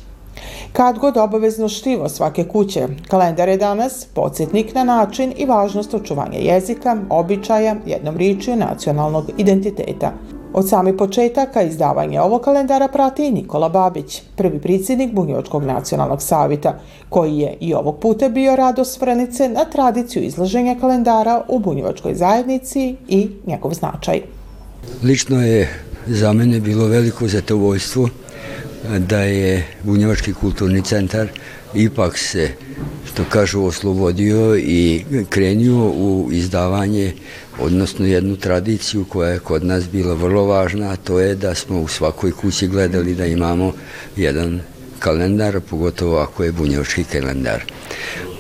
Kad 0.77 0.99
god 0.99 1.17
obavezno 1.17 1.69
štivo 1.69 2.09
svake 2.09 2.45
kuće, 2.45 2.89
kalendar 3.09 3.49
je 3.49 3.57
danas 3.57 4.07
podsjetnik 4.15 4.75
na 4.75 4.85
način 4.85 5.33
i 5.37 5.47
važnost 5.47 5.95
očuvanja 5.95 6.39
jezika, 6.39 6.97
običaja, 7.11 7.77
jednom 7.87 8.17
ričju 8.17 8.57
nacionalnog 8.57 9.25
identiteta. 9.39 10.13
Od 10.53 10.69
sami 10.69 10.97
početaka 10.97 11.63
izdavanja 11.63 12.23
ovog 12.23 12.43
kalendara 12.43 12.89
prati 12.89 13.27
i 13.27 13.31
Nikola 13.31 13.69
Babić, 13.69 14.23
prvi 14.37 14.61
predsjednik 14.61 15.13
Bunjevačkog 15.13 15.65
nacionalnog 15.65 16.23
savita, 16.23 16.79
koji 17.09 17.39
je 17.39 17.57
i 17.61 17.75
ovog 17.75 17.99
puta 17.99 18.29
bio 18.29 18.57
rado 18.57 18.85
svrnice 18.85 19.49
na 19.49 19.65
tradiciju 19.65 20.23
izlaženja 20.23 20.77
kalendara 20.81 21.43
u 21.49 21.59
Bunjevačkoj 21.59 22.15
zajednici 22.15 22.97
i 23.09 23.31
njegov 23.47 23.75
značaj. 23.75 24.21
Lično 25.03 25.43
je 25.43 25.85
za 26.07 26.33
mene 26.33 26.61
bilo 26.61 26.87
veliko 26.87 27.29
zatovojstvo 27.29 28.09
da 28.99 29.21
je 29.21 29.67
Bunjevački 29.83 30.33
kulturni 30.33 30.83
centar 30.83 31.29
ipak 31.75 32.19
se, 32.19 32.51
što 33.13 33.25
kažu, 33.25 33.65
oslobodio 33.65 34.57
i 34.57 35.05
krenio 35.29 35.85
u 35.85 36.29
izdavanje, 36.33 37.13
odnosno 37.59 38.07
jednu 38.07 38.37
tradiciju 38.37 39.05
koja 39.05 39.31
je 39.31 39.39
kod 39.39 39.65
nas 39.65 39.85
bila 39.93 40.15
vrlo 40.15 40.45
važna, 40.45 40.91
a 40.91 40.97
to 40.97 41.21
je 41.21 41.35
da 41.35 41.55
smo 41.55 41.81
u 41.81 41.89
svakoj 41.89 42.33
kući 42.33 42.69
gledali 42.69 43.15
da 43.15 43.27
imamo 43.27 43.73
jedan 44.17 44.61
kalendar, 44.99 45.61
pogotovo 45.61 46.19
ako 46.19 46.45
je 46.45 46.53
bunjevački 46.53 47.05
kalendar. 47.05 47.65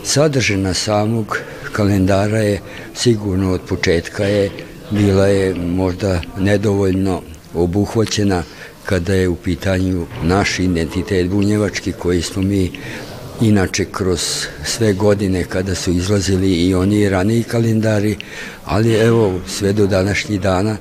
Sadržina 0.05 0.75
samog 0.75 1.39
kalendara 1.73 2.39
je 2.39 2.61
sigurno 2.95 3.53
od 3.53 3.61
početka 3.69 4.25
je 4.25 4.51
bila 4.91 5.27
je 5.27 5.55
možda 5.55 6.21
nedovoljno 6.39 7.23
obuhvaćena 7.55 8.43
kada 8.85 9.14
je 9.14 9.29
u 9.29 9.37
pitanju 9.37 10.07
naš 10.23 10.59
identitet 10.59 11.29
bunjevački 11.29 11.93
koji 11.93 12.23
smo 12.23 12.43
mi 12.43 12.71
inače 13.41 13.85
kroz 13.85 14.47
sve 14.64 14.93
godine 14.93 15.45
kada 15.45 15.75
su 15.75 15.91
izlazili 15.91 16.53
i 16.53 16.75
oni 16.75 17.09
raniji 17.09 17.43
kalendari, 17.43 18.17
ali 18.64 18.95
evo 18.95 19.41
sve 19.49 19.73
do 19.73 19.87
današnjih 19.87 20.41
dana 20.41 20.76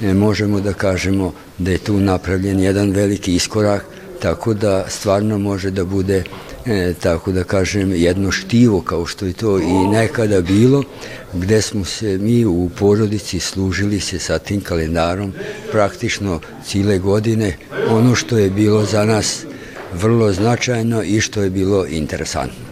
e, 0.00 0.14
možemo 0.14 0.60
da 0.60 0.72
kažemo 0.72 1.32
da 1.58 1.70
je 1.70 1.78
tu 1.78 2.00
napravljen 2.00 2.60
jedan 2.60 2.90
veliki 2.90 3.34
iskorak, 3.34 3.84
tako 4.22 4.54
da 4.54 4.84
stvarno 4.88 5.38
može 5.38 5.70
da 5.70 5.84
bude 5.84 6.24
e, 6.68 6.94
tako 7.02 7.32
da 7.32 7.44
kažem, 7.44 7.92
jedno 7.92 8.30
štivo 8.30 8.80
kao 8.80 9.06
što 9.06 9.26
je 9.26 9.32
to 9.32 9.58
i 9.58 9.88
nekada 9.92 10.40
bilo, 10.40 10.84
gde 11.32 11.62
smo 11.62 11.84
se 11.84 12.18
mi 12.18 12.44
u 12.44 12.70
porodici 12.78 13.40
služili 13.40 14.00
se 14.00 14.18
sa 14.18 14.38
tim 14.38 14.60
kalendarom 14.60 15.32
praktično 15.72 16.40
cile 16.66 16.98
godine, 16.98 17.56
ono 17.88 18.14
što 18.14 18.38
je 18.38 18.50
bilo 18.50 18.84
za 18.84 19.04
nas 19.04 19.44
vrlo 19.92 20.32
značajno 20.32 21.02
i 21.02 21.20
što 21.20 21.42
je 21.42 21.50
bilo 21.50 21.86
interesantno. 21.86 22.67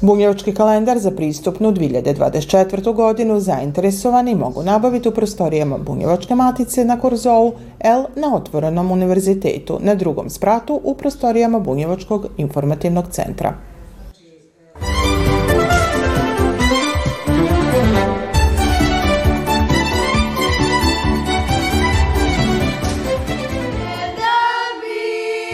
Bunjevački 0.00 0.52
kalendar 0.54 0.98
za 0.98 1.10
pristupnu 1.10 1.72
2024. 1.72 2.94
godinu 2.94 3.40
zainteresovani 3.40 4.34
mogu 4.34 4.62
nabaviti 4.62 5.08
u 5.08 5.12
prostorijama 5.12 5.78
Bunjevačke 5.78 6.34
matice 6.34 6.84
na 6.84 7.00
Korzou 7.00 7.52
L 7.80 8.04
na 8.16 8.34
otvorenom 8.34 8.90
univerzitetu 8.90 9.78
na 9.80 9.94
drugom 9.94 10.30
spratu 10.30 10.80
u 10.84 10.94
prostorijama 10.94 11.58
Bunjevačkog 11.58 12.26
informativnog 12.36 13.08
centra. 13.10 13.54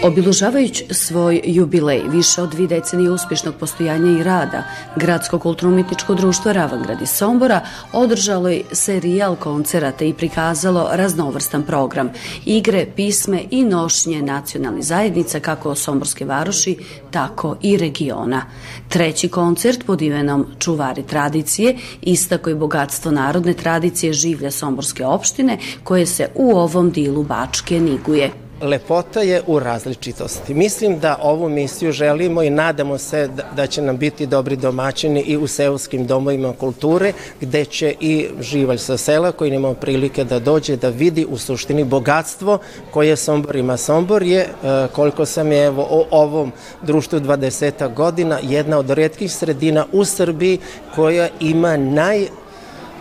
Obilužavajući 0.05 0.85
svoj 0.91 1.41
jubilej 1.45 2.03
više 2.09 2.43
od 2.43 2.51
dvi 2.51 2.67
decenije 2.67 3.11
uspješnog 3.11 3.55
postojanja 3.55 4.21
i 4.21 4.23
rada, 4.23 4.63
Gradsko 4.97 5.39
kulturno-umetničko 5.39 6.15
društvo 6.15 6.53
Ravangrad 6.53 7.03
iz 7.03 7.09
Sombora 7.09 7.61
održalo 7.93 8.49
je 8.49 8.63
serijal 8.73 9.37
koncerata 9.37 10.05
i 10.05 10.13
prikazalo 10.13 10.89
raznovrstan 10.93 11.63
program, 11.63 12.11
igre, 12.45 12.87
pisme 12.97 13.43
i 13.51 13.63
nošnje 13.63 14.23
nacionalnih 14.23 14.85
zajednica 14.85 15.41
kako 15.41 15.75
Somborske 15.75 16.25
varoši, 16.25 16.77
tako 17.11 17.57
i 17.63 17.77
regiona. 17.77 18.43
Treći 18.89 19.29
koncert 19.29 19.87
pod 19.87 20.03
imenom 20.03 20.47
Čuvari 20.59 21.03
tradicije 21.03 21.77
istako 22.03 22.51
je 22.51 22.57
bogatstvo 22.57 23.11
narodne 23.11 23.55
tradicije 23.55 24.13
življa 24.13 24.51
Somborske 24.51 25.07
opštine 25.07 25.59
koje 25.85 26.07
se 26.07 26.29
u 26.35 26.51
ovom 26.51 26.91
dilu 26.91 27.23
Bačke 27.23 27.81
niguje 27.81 28.44
lepota 28.61 29.21
je 29.21 29.43
u 29.47 29.59
različitosti. 29.59 30.55
Mislim 30.55 30.99
da 30.99 31.19
ovu 31.23 31.49
misiju 31.49 31.93
želimo 31.93 32.43
i 32.43 32.51
nadamo 32.51 32.99
se 32.99 33.29
da, 33.29 33.43
da 33.57 33.67
će 33.67 33.83
nam 33.83 33.97
biti 33.97 34.27
dobri 34.27 34.57
domaćini 34.57 35.21
i 35.21 35.37
u 35.37 35.47
seoskim 35.47 36.07
domovima 36.07 36.53
kulture, 36.53 37.13
gde 37.41 37.65
će 37.65 37.95
i 38.01 38.27
živalj 38.41 38.79
sa 38.79 38.97
sela 38.97 39.33
koji 39.33 39.51
nema 39.51 39.75
prilike 39.75 40.25
da 40.25 40.39
dođe 40.39 40.77
da 40.77 40.89
vidi 40.89 41.27
u 41.31 41.39
suštini 41.39 41.85
bogatstvo 41.85 42.59
koje 42.91 43.17
Sombor 43.17 43.57
ima. 43.57 43.77
Sombor 43.77 44.23
je, 44.23 44.41
e, 44.41 44.49
koliko 44.93 45.27
sam 45.27 45.53
je 45.53 45.65
evo, 45.65 45.87
o 45.91 46.07
ovom 46.11 46.53
društvu 46.83 47.21
20 47.21 47.95
godina, 47.95 48.39
jedna 48.43 48.79
od 48.79 48.91
redkih 48.91 49.33
sredina 49.33 49.87
u 49.93 50.05
Srbiji 50.05 50.59
koja 50.95 51.29
ima 51.41 51.77
naj 51.77 52.27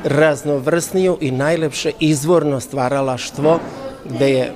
raznovrsniju 0.04 1.18
i 1.22 1.32
najlepše 1.32 1.92
izvorno 2.00 2.60
stvaralaštvo 2.60 3.60
gde 4.10 4.30
je 4.30 4.52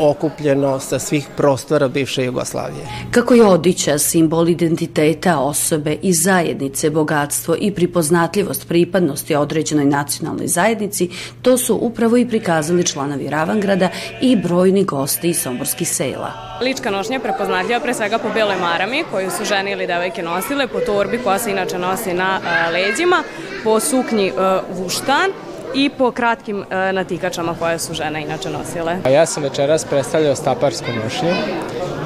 okupljeno 0.00 0.80
sa 0.80 0.98
svih 0.98 1.26
prostora 1.36 1.88
bivše 1.88 2.24
Jugoslavije. 2.24 2.86
Kako 3.10 3.34
je 3.34 3.44
odića 3.44 3.98
simbol 3.98 4.48
identiteta 4.48 5.38
osobe 5.38 5.96
i 6.02 6.12
zajednice, 6.12 6.90
bogatstvo 6.90 7.56
i 7.58 7.70
pripoznatljivost 7.70 8.68
pripadnosti 8.68 9.34
određenoj 9.34 9.84
nacionalnoj 9.84 10.46
zajednici, 10.46 11.10
to 11.42 11.58
su 11.58 11.78
upravo 11.80 12.16
i 12.16 12.28
prikazali 12.28 12.86
članovi 12.86 13.30
Ravangrada 13.30 13.88
i 14.20 14.36
brojni 14.36 14.84
gosti 14.84 15.28
iz 15.28 15.40
Somborskih 15.42 15.88
sela. 15.88 16.58
Lička 16.62 16.90
nošnja 16.90 17.16
je 17.16 17.20
prepoznatljiva 17.20 17.80
pre 17.80 17.94
svega 17.94 18.18
po 18.18 18.28
beloj 18.34 18.56
marami 18.56 19.04
koju 19.10 19.30
su 19.30 19.44
žene 19.44 19.72
ili 19.72 19.86
devojke 19.86 20.22
nosile, 20.22 20.66
po 20.66 20.80
torbi 20.80 21.18
koja 21.18 21.38
se 21.38 21.50
inače 21.50 21.78
nosi 21.78 22.14
na 22.14 22.40
leđima, 22.72 23.22
po 23.64 23.80
suknji 23.80 24.32
vuštan 24.70 25.30
i 25.74 25.90
po 25.98 26.10
kratkim 26.10 26.64
e, 26.70 26.92
natikačama 26.92 27.54
koje 27.58 27.78
su 27.78 27.94
žene 27.94 28.22
inače 28.22 28.50
nosile. 28.50 28.96
Ja 29.12 29.26
sam 29.26 29.42
večeras 29.42 29.84
predstavljao 29.84 30.34
staparsku 30.34 30.86
nošnju 31.04 31.34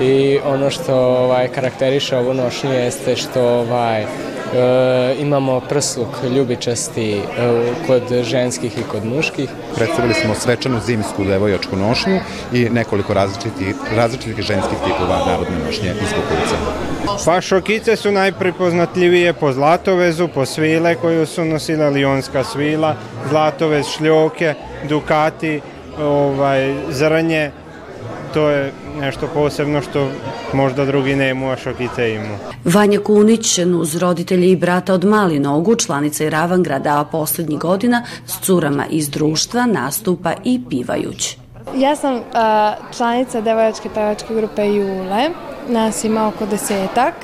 i 0.01 0.39
ono 0.45 0.71
što 0.71 0.95
ovaj, 0.97 1.49
karakteriše 1.49 2.17
ovu 2.17 2.35
nošnju 2.35 2.73
jeste 2.73 3.17
što 3.17 3.43
ovaj, 3.43 4.07
E, 4.55 5.17
imamo 5.19 5.61
prsluk 5.61 6.09
ljubičasti 6.37 7.13
e, 7.13 7.23
kod 7.87 8.03
ženskih 8.23 8.79
i 8.79 8.83
kod 8.83 9.05
muških. 9.05 9.51
Predstavili 9.77 10.15
smo 10.15 10.35
svečanu 10.35 10.81
zimsku 10.81 11.25
devojačku 11.25 11.77
nošnju 11.77 12.21
i 12.53 12.69
nekoliko 12.69 13.15
različitih, 13.15 13.75
različitih 13.97 14.45
ženskih 14.45 14.79
tipova 14.85 15.27
narodne 15.27 15.59
nošnje 15.67 15.91
iz 15.91 16.09
kukulice. 16.09 16.55
Pa 17.25 17.41
šokice 17.41 17.97
su 17.97 18.13
najprepoznatljivije 18.13 19.33
po 19.33 19.53
zlatovezu, 19.53 20.29
po 20.29 20.47
svile 20.47 20.95
koju 20.95 21.27
su 21.27 21.45
nosila 21.45 21.89
lionska 21.89 22.45
svila, 22.45 22.95
zlatovez, 23.29 23.87
šljoke, 23.87 24.55
dukati, 24.89 25.61
ovaj, 26.01 26.75
zrnje, 26.91 27.51
to 28.37 28.49
je 28.51 28.73
nešto 29.01 29.29
posebno 29.35 29.83
što 29.83 30.09
možda 30.53 30.85
drugi 30.85 31.15
nemu, 31.17 31.51
a 31.51 31.57
šokice 31.57 32.15
imu. 32.15 32.37
Vanja 32.65 33.01
Kunić, 33.01 33.59
uz 33.59 33.97
roditelje 33.97 34.51
i 34.51 34.57
brata 34.57 34.95
od 34.95 35.05
Mali 35.05 35.39
nogu, 35.39 35.77
članica 35.77 36.25
je 36.25 36.31
Ravangrada, 36.31 37.01
a 37.01 37.05
poslednjih 37.05 37.59
godina 37.59 38.03
s 38.27 38.41
curama 38.41 38.87
iz 38.91 39.11
društva 39.11 39.67
nastupa 39.67 40.33
i 40.45 40.61
pivajuć. 40.71 41.37
Ja 41.77 41.97
sam 41.97 42.15
uh, 42.15 42.23
članica 42.97 43.41
devojačke 43.41 43.89
pevačke 43.95 44.35
grupe 44.35 44.67
Jule, 44.67 45.31
nas 45.69 46.05
ima 46.05 46.29
oko 46.29 46.47
desetak. 46.47 47.15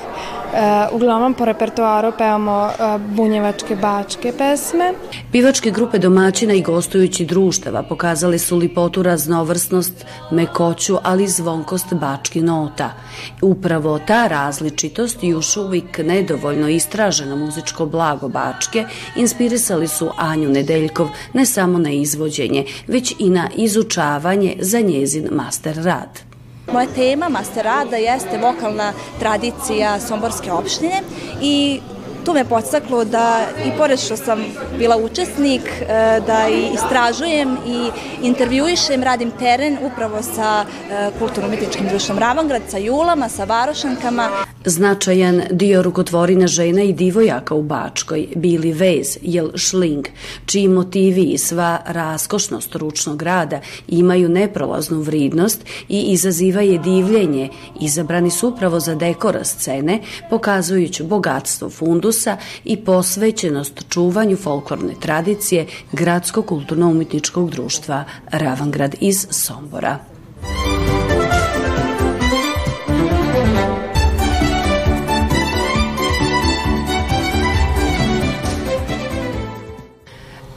E, 0.53 0.87
uglavnom 0.91 1.33
po 1.33 1.45
repertoaru 1.45 2.11
pevamo 2.17 2.69
e, 2.69 2.97
bunjevačke 2.97 3.75
bačke 3.75 4.33
pesme. 4.37 4.93
Pivačke 5.31 5.71
grupe 5.71 5.99
domaćina 5.99 6.53
i 6.53 6.61
gostujući 6.61 7.25
društava 7.25 7.83
pokazali 7.83 8.39
su 8.39 8.57
lipotu 8.57 9.03
raznovrsnost, 9.03 10.05
mekoću, 10.31 10.97
ali 11.03 11.23
i 11.23 11.27
zvonkost 11.27 11.93
bački 11.93 12.41
nota. 12.41 12.93
Upravo 13.41 13.99
ta 13.99 14.27
različitost 14.27 15.23
još 15.23 15.57
uvijek 15.57 15.97
nedovoljno 15.97 16.69
istraženo 16.69 17.35
muzičko 17.35 17.85
blago 17.85 18.27
bačke 18.27 18.85
inspirisali 19.15 19.87
su 19.87 20.09
Anju 20.17 20.49
Nedeljkov 20.49 21.09
ne 21.33 21.45
samo 21.45 21.79
na 21.79 21.89
izvođenje, 21.89 22.65
već 22.87 23.15
i 23.19 23.29
na 23.29 23.49
izučavanje 23.55 24.55
za 24.59 24.79
njezin 24.79 25.27
master 25.31 25.75
rad. 25.75 26.32
Moja 26.71 26.87
tema 26.95 27.29
master 27.29 27.65
rada 27.65 27.97
jeste 27.97 28.37
vokalna 28.37 28.93
tradicija 29.19 29.99
Somborske 29.99 30.51
opštine 30.51 31.01
i 31.41 31.79
to 32.25 32.33
me 32.33 32.45
podstaklo 32.45 33.03
da 33.05 33.41
i 33.65 33.77
pored 33.77 33.99
što 33.99 34.17
sam 34.17 34.45
bila 34.77 34.97
učesnik, 34.97 35.61
e, 35.61 35.85
da 36.27 36.47
i 36.49 36.73
istražujem 36.73 37.57
i 37.67 37.89
intervjuišem, 38.21 39.03
radim 39.03 39.31
teren 39.31 39.77
upravo 39.81 40.21
sa 40.21 40.65
e, 40.65 41.09
kulturno-umjetničkim 41.19 41.87
društvom 41.87 42.19
Ravangrad, 42.19 42.61
sa 42.69 42.77
Julama, 42.77 43.29
sa 43.29 43.43
Varošankama. 43.43 44.29
Značajan 44.65 45.41
dio 45.51 45.81
rukotvorina 45.81 46.47
žena 46.47 46.83
i 46.83 46.93
divojaka 46.93 47.55
u 47.55 47.61
Bačkoj 47.63 48.27
bili 48.35 48.73
vez, 48.73 49.17
jel 49.21 49.49
šling, 49.55 50.05
čiji 50.45 50.67
motivi 50.67 51.23
i 51.23 51.37
sva 51.37 51.79
raskošnost 51.85 52.75
ručnog 52.75 53.21
rada 53.21 53.59
imaju 53.87 54.29
neprolaznu 54.29 55.01
vridnost 55.01 55.65
i 55.89 56.01
izaziva 56.01 56.61
je 56.61 56.77
divljenje, 56.77 57.49
izabrani 57.81 58.31
su 58.31 58.49
upravo 58.49 58.79
za 58.79 58.95
dekora 58.95 59.43
scene, 59.43 59.99
pokazujući 60.29 61.03
bogatstvo 61.03 61.69
fundusa 61.69 62.37
i 62.63 62.77
posvećenost 62.77 63.85
čuvanju 63.89 64.37
folklorne 64.37 64.93
tradicije 64.99 65.65
Gradskog 65.91 66.45
kulturno-umjetničkog 66.45 67.51
društva 67.51 68.03
Ravangrad 68.31 68.95
iz 68.99 69.27
Sombora. 69.29 69.99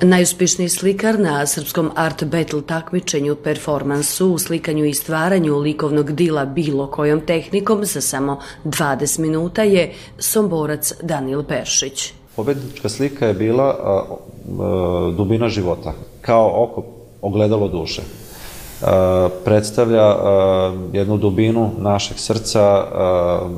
Najuspešniji 0.07 0.69
slikar 0.69 1.19
na 1.19 1.47
srpskom 1.47 1.91
art 1.95 2.25
battle 2.25 2.63
takmičenju 2.67 3.37
performansu 3.37 4.33
u 4.33 4.39
slikanju 4.39 4.85
i 4.85 4.95
stvaranju 4.95 5.59
likovnog 5.59 6.13
dila 6.13 6.45
bilo 6.45 6.87
kojom 6.91 7.21
tehnikom 7.21 7.85
za 7.85 8.01
samo 8.01 8.39
20 8.65 9.19
minuta 9.19 9.63
je 9.63 9.93
somborac 10.19 10.93
Danil 11.03 11.43
Peršić. 11.43 12.13
Pobednička 12.37 12.89
slika 12.89 13.27
je 13.27 13.35
bila 13.35 13.65
a, 13.65 14.03
a, 14.59 15.13
dubina 15.17 15.49
života, 15.49 15.93
kao 16.21 16.63
oko 16.65 16.85
ogledalo 17.23 17.69
duše. 17.69 18.03
A, 18.83 19.29
predstavlja 19.45 20.07
a, 20.07 20.75
jednu 20.93 21.17
dubinu 21.17 21.71
našeg 21.79 22.19
srca, 22.19 22.85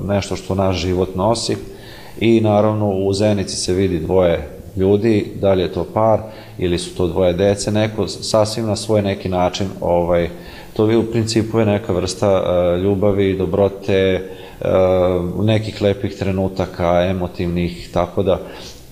nešto 0.05 0.37
što 0.37 0.55
naš 0.55 0.77
život 0.77 1.15
nosi 1.15 1.57
i 2.21 2.41
naravno 2.41 2.91
u 2.91 3.13
zenici 3.13 3.57
se 3.57 3.73
vidi 3.73 3.99
dvoje 3.99 4.58
ljudi, 4.79 5.27
da 5.41 5.53
li 5.53 5.63
je 5.63 5.73
to 5.73 5.85
par 5.95 6.21
ili 6.59 6.79
su 6.79 6.95
to 6.97 7.07
dvoje 7.07 7.33
dece, 7.33 7.73
neko 7.73 8.09
sasvim 8.09 8.67
na 8.67 8.77
svoj 8.77 9.03
neki 9.03 9.29
način, 9.29 9.67
ovaj, 9.81 10.29
to 10.73 10.87
bi 10.87 10.97
u 10.97 11.11
principu 11.11 11.59
je 11.59 11.67
neka 11.67 11.93
vrsta 11.93 12.43
uh, 12.43 12.83
ljubavi, 12.83 13.37
dobrote, 13.39 14.29
uh, 14.61 15.45
nekih 15.45 15.83
lepih 15.83 16.15
trenutaka, 16.19 17.05
emotivnih, 17.05 17.91
tako 17.93 18.23
da 18.23 18.41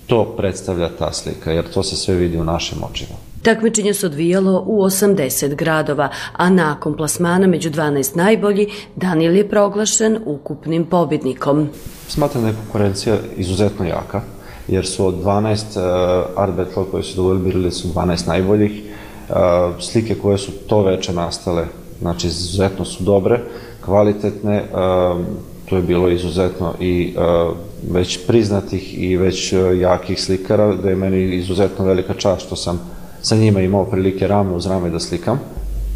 to 0.07 0.25
predstavlja 0.25 0.89
ta 0.99 1.13
slika, 1.13 1.53
jer 1.53 1.65
to 1.75 1.83
se 1.83 1.97
sve 1.97 2.15
vidi 2.15 2.39
u 2.39 2.45
našim 2.45 2.79
očima. 2.91 3.17
Takmičenje 3.43 3.95
se 3.95 4.07
odvijalo 4.07 4.65
u 4.67 4.83
80 4.83 5.55
gradova, 5.55 6.09
a 6.33 6.51
nakon 6.51 6.97
plasmana 6.97 7.47
među 7.47 7.71
12 7.71 8.17
najbolji, 8.17 8.69
Daniel 8.97 9.37
je 9.37 9.49
proglašen 9.49 10.19
ukupnim 10.25 10.85
pobjednikom. 10.85 11.69
Smatram 12.09 12.43
da 12.43 12.49
je 12.49 12.55
konkurencija 12.55 13.17
izuzetno 13.37 13.85
jaka 13.85 14.36
jer 14.69 14.87
su 14.87 15.07
od 15.07 15.15
12 15.15 15.53
uh, 15.53 16.27
art 16.37 16.55
battle 16.57 16.85
koje 16.91 17.03
su 17.03 17.17
dovoljili 17.17 17.53
bili 17.53 17.71
su 17.71 17.89
12 17.89 18.29
najboljih. 18.29 18.83
Uh, 19.29 19.37
slike 19.81 20.15
koje 20.15 20.39
su 20.39 20.53
to 20.67 20.83
veče 20.83 21.13
nastale, 21.13 21.65
znači 22.01 22.27
izuzetno 22.27 22.85
su 22.85 23.05
dobre, 23.05 23.41
kvalitetne, 23.85 24.63
uh, 24.63 25.25
to 25.69 25.77
je 25.77 25.83
bilo 25.83 26.09
izuzetno 26.09 26.75
i 26.81 27.15
uh, 27.17 27.57
već 27.91 28.27
priznatih 28.27 29.03
i 29.03 29.17
već 29.17 29.53
uh, 29.53 29.79
jakih 29.81 30.23
slikara, 30.23 30.75
da 30.75 30.91
je 30.91 30.97
meni 30.97 31.37
izuzetno 31.37 31.85
velika 31.85 32.15
čast 32.15 32.47
što 32.47 32.57
sam 32.57 32.81
sa 33.23 33.37
njima 33.37 33.61
imao 33.61 33.85
prilike 33.85 34.27
rame 34.27 34.53
uz 34.53 34.67
rame 34.67 34.91
da 34.91 35.01
slikam. 35.01 35.41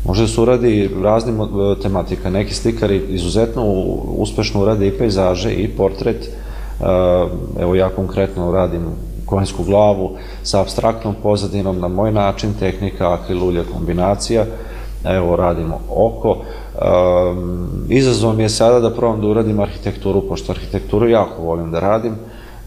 Može 0.06 0.22
da 0.22 0.28
se 0.28 0.40
uradi 0.40 0.90
raznim 1.02 1.38
tematika. 1.82 2.30
Neki 2.30 2.54
slikari 2.54 3.02
izuzetno 3.08 3.64
uspešno 4.16 4.62
urade 4.62 4.86
i 4.86 4.98
pejzaže 4.98 5.52
i 5.52 5.68
portret, 5.68 6.16
uh, 6.28 6.49
evo 7.60 7.74
ja 7.74 7.88
konkretno 7.88 8.52
radim 8.52 8.82
konjsku 9.30 9.64
glavu 9.64 10.10
sa 10.42 10.60
abstraktnom 10.60 11.14
pozadinom 11.22 11.78
na 11.80 11.88
moj 11.88 12.12
način, 12.12 12.54
tehnika 12.58 13.12
akrilulja 13.12 13.64
kombinacija, 13.72 14.46
evo 15.04 15.36
radimo 15.36 15.80
oko. 15.88 16.30
Um, 16.30 17.86
izazov 17.88 18.36
mi 18.36 18.42
je 18.42 18.48
sada 18.48 18.80
da 18.80 18.90
probam 18.90 19.20
da 19.20 19.26
uradim 19.26 19.60
arhitekturu, 19.60 20.22
pošto 20.28 20.52
arhitekturu 20.52 21.08
jako 21.08 21.42
volim 21.42 21.70
da 21.70 21.80
radim 21.80 22.14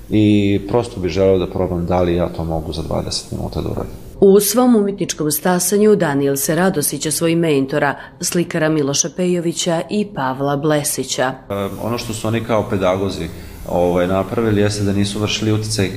i 0.10 0.60
prosto 0.68 1.00
bih 1.00 1.12
želeo 1.12 1.38
da 1.38 1.48
probam 1.48 1.86
da 1.86 2.02
li 2.02 2.16
ja 2.16 2.30
to 2.30 2.44
mogu 2.44 2.74
za 2.74 2.82
20 2.82 3.32
minuta 3.32 3.62
da 3.62 3.70
uradim. 3.70 3.94
U 4.20 4.40
svom 4.40 4.76
umjetničkom 4.76 5.32
stasanju 5.32 5.96
Daniel 5.96 6.36
se 6.36 6.56
radosića 6.56 7.12
svojim 7.12 7.40
mentora, 7.40 7.96
slikara 8.22 8.70
Miloša 8.70 9.10
Pejovića 9.16 9.82
i 9.90 10.06
Pavla 10.16 10.58
Blesića. 10.58 11.34
Um, 11.50 11.70
ono 11.84 11.98
što 11.98 12.14
su 12.14 12.28
oni 12.28 12.44
kao 12.44 12.70
pedagozi 12.70 13.28
ovaj, 13.70 14.08
napravili 14.08 14.62
jeste 14.62 14.84
da 14.84 14.94
nisu 14.94 15.20
vršili 15.20 15.52
uticaj 15.52 15.90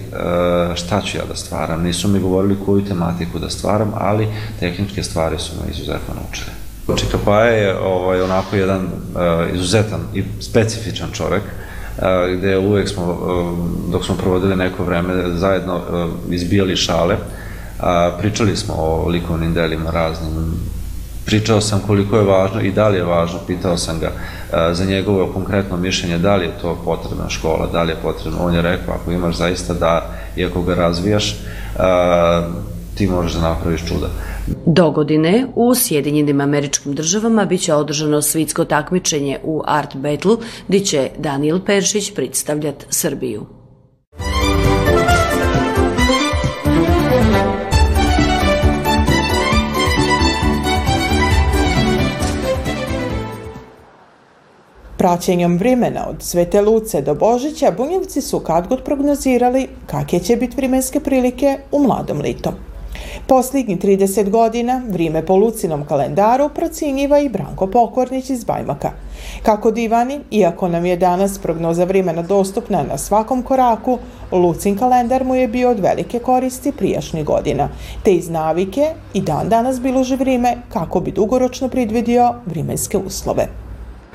šta 0.75 1.01
ću 1.01 1.19
ja 1.19 1.25
da 1.29 1.37
stvaram, 1.37 1.83
nisu 1.83 2.09
mi 2.09 2.21
govorili 2.21 2.57
koju 2.67 2.85
tematiku 2.85 3.39
da 3.39 3.51
stvaram, 3.51 3.93
ali 3.95 4.29
tehničke 4.61 5.03
stvari 5.03 5.39
su 5.39 5.53
me 5.57 5.71
izuzetno 5.71 6.15
naučili. 6.15 6.51
Čika 6.97 7.19
Paja 7.25 7.53
je 7.53 7.79
ovaj, 7.79 8.21
onako 8.21 8.57
jedan 8.57 8.85
uh, 8.85 9.55
izuzetan 9.55 10.01
i 10.15 10.25
specifičan 10.41 11.09
čovek, 11.13 11.43
uh, 11.43 12.39
gde 12.39 12.59
uvek 12.59 12.89
smo, 12.89 13.19
dok 13.93 14.05
smo 14.05 14.15
provodili 14.15 14.57
neko 14.57 14.85
vreme, 14.85 15.15
zajedno 15.37 15.81
izbijali 16.31 16.77
šale, 16.77 17.17
pričali 18.19 18.57
smo 18.57 18.75
o 18.75 19.09
likovnim 19.09 19.55
delima 19.55 19.91
raznim, 19.91 20.55
pričao 21.27 21.61
sam 21.61 21.81
koliko 21.87 22.17
je 22.17 22.25
važno 22.25 22.61
i 22.61 22.73
da 22.73 22.89
li 22.89 22.97
je 22.97 23.05
važno, 23.05 23.39
pitao 23.47 23.77
sam 23.77 23.99
ga 24.01 24.13
a, 24.53 24.75
za 24.75 24.85
njegovo 24.85 25.27
konkretno 25.33 25.77
mišljenje, 25.77 26.19
da 26.19 26.37
li 26.37 26.45
je 26.45 26.59
to 26.63 26.79
potrebna 26.85 27.29
škola, 27.29 27.69
da 27.73 27.83
li 27.83 27.93
je 27.93 27.97
potrebno, 28.03 28.39
on 28.41 28.55
je 28.55 28.63
rekao, 28.63 28.95
ako 28.95 29.13
imaš 29.13 29.37
zaista 29.37 29.75
da, 29.75 30.11
i 30.37 30.45
ako 30.45 30.63
ga 30.63 30.75
razvijaš, 30.75 31.37
a, 31.79 32.49
ti 32.95 33.07
možeš 33.07 33.33
da 33.33 33.41
napraviš 33.41 33.87
čuda. 33.87 34.09
Do 34.67 34.91
godine 34.91 35.47
u 35.55 35.75
Sjedinjenim 35.75 36.41
američkim 36.41 36.95
državama 36.95 37.45
biće 37.45 37.75
održano 37.75 38.23
svitsko 38.23 38.65
takmičenje 38.65 39.39
u 39.45 39.63
Art 39.67 39.97
Battle, 39.97 40.37
gdje 40.69 40.81
će 40.81 41.11
Daniel 41.19 41.61
Peršić 41.67 42.15
predstavljati 42.15 42.87
Srbiju. 42.91 43.56
Praćenjem 54.99 55.59
vremena 55.59 56.09
od 56.09 56.23
Svete 56.23 56.61
Luce 56.61 57.03
do 57.03 57.15
Božića, 57.15 57.71
bunjevci 57.71 58.21
su 58.21 58.41
kad 58.41 58.69
god 58.69 58.85
prognozirali 58.85 59.69
kakve 59.87 60.19
će 60.19 60.37
biti 60.37 60.57
vremenske 60.57 61.01
prilike 61.01 61.59
u 61.73 61.83
mladom 61.83 62.21
litom. 62.21 62.53
Poslednji 63.27 63.77
30 63.77 64.31
godina 64.31 64.83
vrijeme 64.89 65.27
po 65.27 65.37
Lucinom 65.37 65.85
kalendaru 65.85 66.49
procjenjiva 66.49 67.19
i 67.19 67.29
Branko 67.29 67.67
Pokornić 67.67 68.31
iz 68.31 68.45
Bajmaka. 68.45 68.91
Kako 69.43 69.71
divani, 69.71 70.21
iako 70.31 70.69
nam 70.69 70.87
je 70.87 70.97
danas 70.97 71.39
prognoza 71.39 71.85
vremena 71.85 72.23
dostupna 72.23 72.83
na 72.83 72.99
svakom 72.99 73.43
koraku, 73.43 73.99
Lucin 74.33 74.79
kalendar 74.79 75.25
mu 75.25 75.35
je 75.35 75.49
bio 75.49 75.71
od 75.71 75.81
velike 75.81 76.19
koristi 76.19 76.73
prijašnjih 76.73 77.25
godina, 77.25 77.69
te 78.03 78.15
iz 78.15 78.29
navike 78.29 78.87
i 79.15 79.21
dan 79.21 79.49
danas 79.49 79.81
bilo 79.81 80.05
že 80.05 80.17
vrijeme 80.17 80.57
kako 80.73 81.01
bi 81.01 81.13
dugoročno 81.13 81.69
predvidio 81.69 82.35
vremenske 82.47 82.99
uslove 82.99 83.66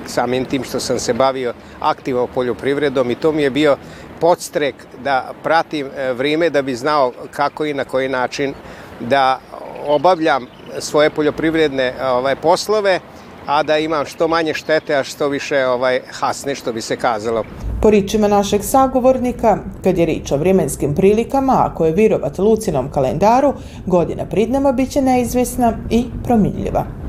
samim 0.06 0.46
tim 0.46 0.64
što 0.64 0.80
sam 0.80 1.00
se 1.00 1.14
bavio 1.14 1.54
aktivno 1.80 2.28
poljoprivredom 2.28 3.12
i 3.12 3.16
to 3.16 3.32
mi 3.32 3.44
je 3.44 3.50
bio 3.50 3.78
podstrek 4.20 4.76
da 5.04 5.34
pratim 5.44 5.88
e, 5.88 6.14
vrijeme 6.14 6.50
da 6.50 6.62
bi 6.62 6.76
znao 6.76 7.12
kako 7.32 7.66
i 7.66 7.74
na 7.74 7.84
koji 7.84 8.10
način 8.10 8.54
da 9.00 9.40
obavljam 9.88 10.46
svoje 10.80 11.10
poljoprivredne 11.10 11.94
ovaj 12.02 12.36
poslove 12.36 13.00
a 13.46 13.64
da 13.64 13.78
imam 13.78 14.06
što 14.06 14.28
manje 14.28 14.54
štete, 14.54 14.96
a 14.96 15.04
što 15.04 15.28
više 15.28 15.66
ovaj 15.66 16.02
hasne, 16.12 16.56
što 16.56 16.74
bi 16.74 16.82
se 16.82 16.96
kazalo. 16.96 17.44
Po 17.82 17.90
ričima 17.90 18.28
našeg 18.28 18.64
sagovornika, 18.64 19.58
kad 19.84 19.98
je 19.98 20.06
rič 20.06 20.32
o 20.32 20.38
vremenskim 20.38 20.96
prilikama, 20.96 21.68
ako 21.72 21.86
je 21.86 21.92
virovat 21.92 22.40
Lucinom 22.40 22.92
kalendaru, 22.92 23.54
godina 23.86 24.26
prid 24.26 24.52
nama 24.52 24.72
biće 24.72 25.02
neizvesna 25.02 25.74
i 25.90 26.06
promiljiva. 26.24 27.01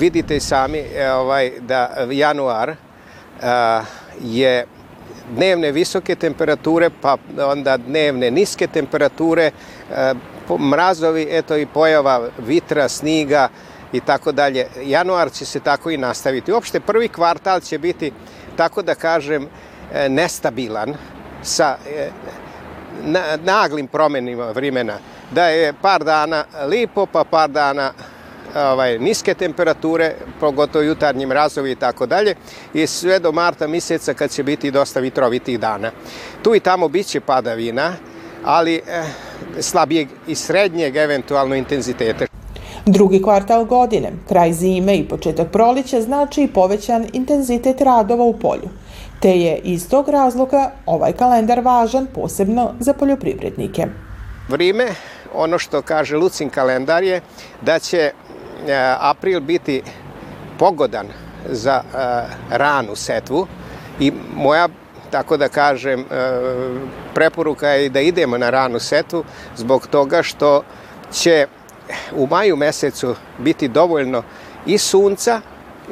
Vidite 0.00 0.40
sami 0.40 0.78
e, 0.78 1.12
ovaj, 1.12 1.52
da 1.60 2.06
januar 2.10 2.74
a, 3.42 3.82
je 4.20 4.66
dnevne 5.34 5.72
visoke 5.72 6.14
temperature, 6.14 6.90
pa 7.00 7.16
onda 7.44 7.76
dnevne 7.76 8.30
niske 8.30 8.66
temperature, 8.66 9.50
a, 9.92 10.14
mrazovi, 10.58 11.26
eto 11.30 11.56
i 11.56 11.66
pojava 11.66 12.28
vitra, 12.38 12.88
sniga 12.88 13.48
i 13.92 14.00
tako 14.00 14.32
dalje. 14.32 14.66
Januar 14.84 15.30
će 15.32 15.44
se 15.44 15.60
tako 15.60 15.90
i 15.90 15.96
nastaviti. 15.96 16.52
Uopšte 16.52 16.80
prvi 16.80 17.08
kvartal 17.08 17.60
će 17.60 17.78
biti, 17.78 18.12
tako 18.56 18.82
da 18.82 18.94
kažem, 18.94 19.48
e, 19.92 20.08
nestabilan 20.08 20.94
sa 21.42 21.76
e, 21.86 22.08
na, 23.04 23.36
naglim 23.44 23.86
promenima 23.86 24.50
vremena, 24.50 24.96
da 25.30 25.48
je 25.48 25.74
par 25.82 26.04
dana 26.04 26.44
lipo, 26.66 27.06
pa 27.06 27.24
par 27.24 27.50
dana 27.50 27.92
ovaj, 28.56 28.98
niske 28.98 29.34
temperature, 29.34 30.14
pogotovo 30.40 30.82
jutarnjim 30.82 31.32
razovi 31.32 31.70
i 31.70 31.74
tako 31.74 32.06
dalje, 32.06 32.34
i 32.74 32.86
sve 32.86 33.18
do 33.18 33.32
marta 33.32 33.66
mjeseca 33.66 34.14
kad 34.14 34.30
će 34.30 34.42
biti 34.42 34.70
dosta 34.70 35.00
vitrovitih 35.00 35.60
dana. 35.60 35.90
Tu 36.42 36.54
i 36.54 36.60
tamo 36.60 36.88
bit 36.88 37.06
će 37.06 37.20
padavina, 37.20 37.92
ali 38.44 38.74
eh, 38.74 39.04
slabijeg 39.60 40.08
i 40.26 40.34
srednjeg 40.34 40.96
eventualno 40.96 41.54
intenziteta. 41.54 42.26
Drugi 42.86 43.22
kvartal 43.22 43.64
godine, 43.64 44.12
kraj 44.28 44.52
zime 44.52 44.96
i 44.96 45.08
početak 45.08 45.50
prolića 45.52 46.00
znači 46.00 46.42
i 46.42 46.48
povećan 46.48 47.06
intenzitet 47.12 47.80
radova 47.80 48.24
u 48.24 48.38
polju. 48.38 48.68
Te 49.20 49.30
je 49.30 49.58
iz 49.58 49.88
tog 49.88 50.08
razloga 50.08 50.72
ovaj 50.86 51.12
kalendar 51.12 51.60
važan 51.60 52.06
posebno 52.14 52.72
za 52.78 52.92
poljoprivrednike. 52.92 53.86
Vrime, 54.48 54.86
ono 55.34 55.58
što 55.58 55.82
kaže 55.82 56.16
Lucin 56.16 56.50
kalendar 56.50 57.02
je 57.02 57.20
da 57.62 57.78
će 57.78 58.12
april 59.00 59.40
biti 59.40 59.82
pogodan 60.58 61.06
za 61.48 61.82
e, 61.82 61.96
ranu 62.50 62.96
setvu 62.96 63.46
i 64.00 64.12
moja 64.34 64.68
tako 65.10 65.36
da 65.36 65.48
kažem, 65.48 66.00
e, 66.00 66.04
preporuka 67.14 67.68
je 67.68 67.88
da 67.88 68.00
idemo 68.00 68.38
na 68.38 68.50
ranu 68.50 68.78
setvu 68.78 69.24
zbog 69.56 69.86
toga 69.86 70.22
što 70.22 70.62
će 71.12 71.46
u 72.12 72.26
maju 72.26 72.56
mesecu 72.56 73.14
biti 73.38 73.68
dovoljno 73.68 74.22
i 74.66 74.78
sunca, 74.78 75.40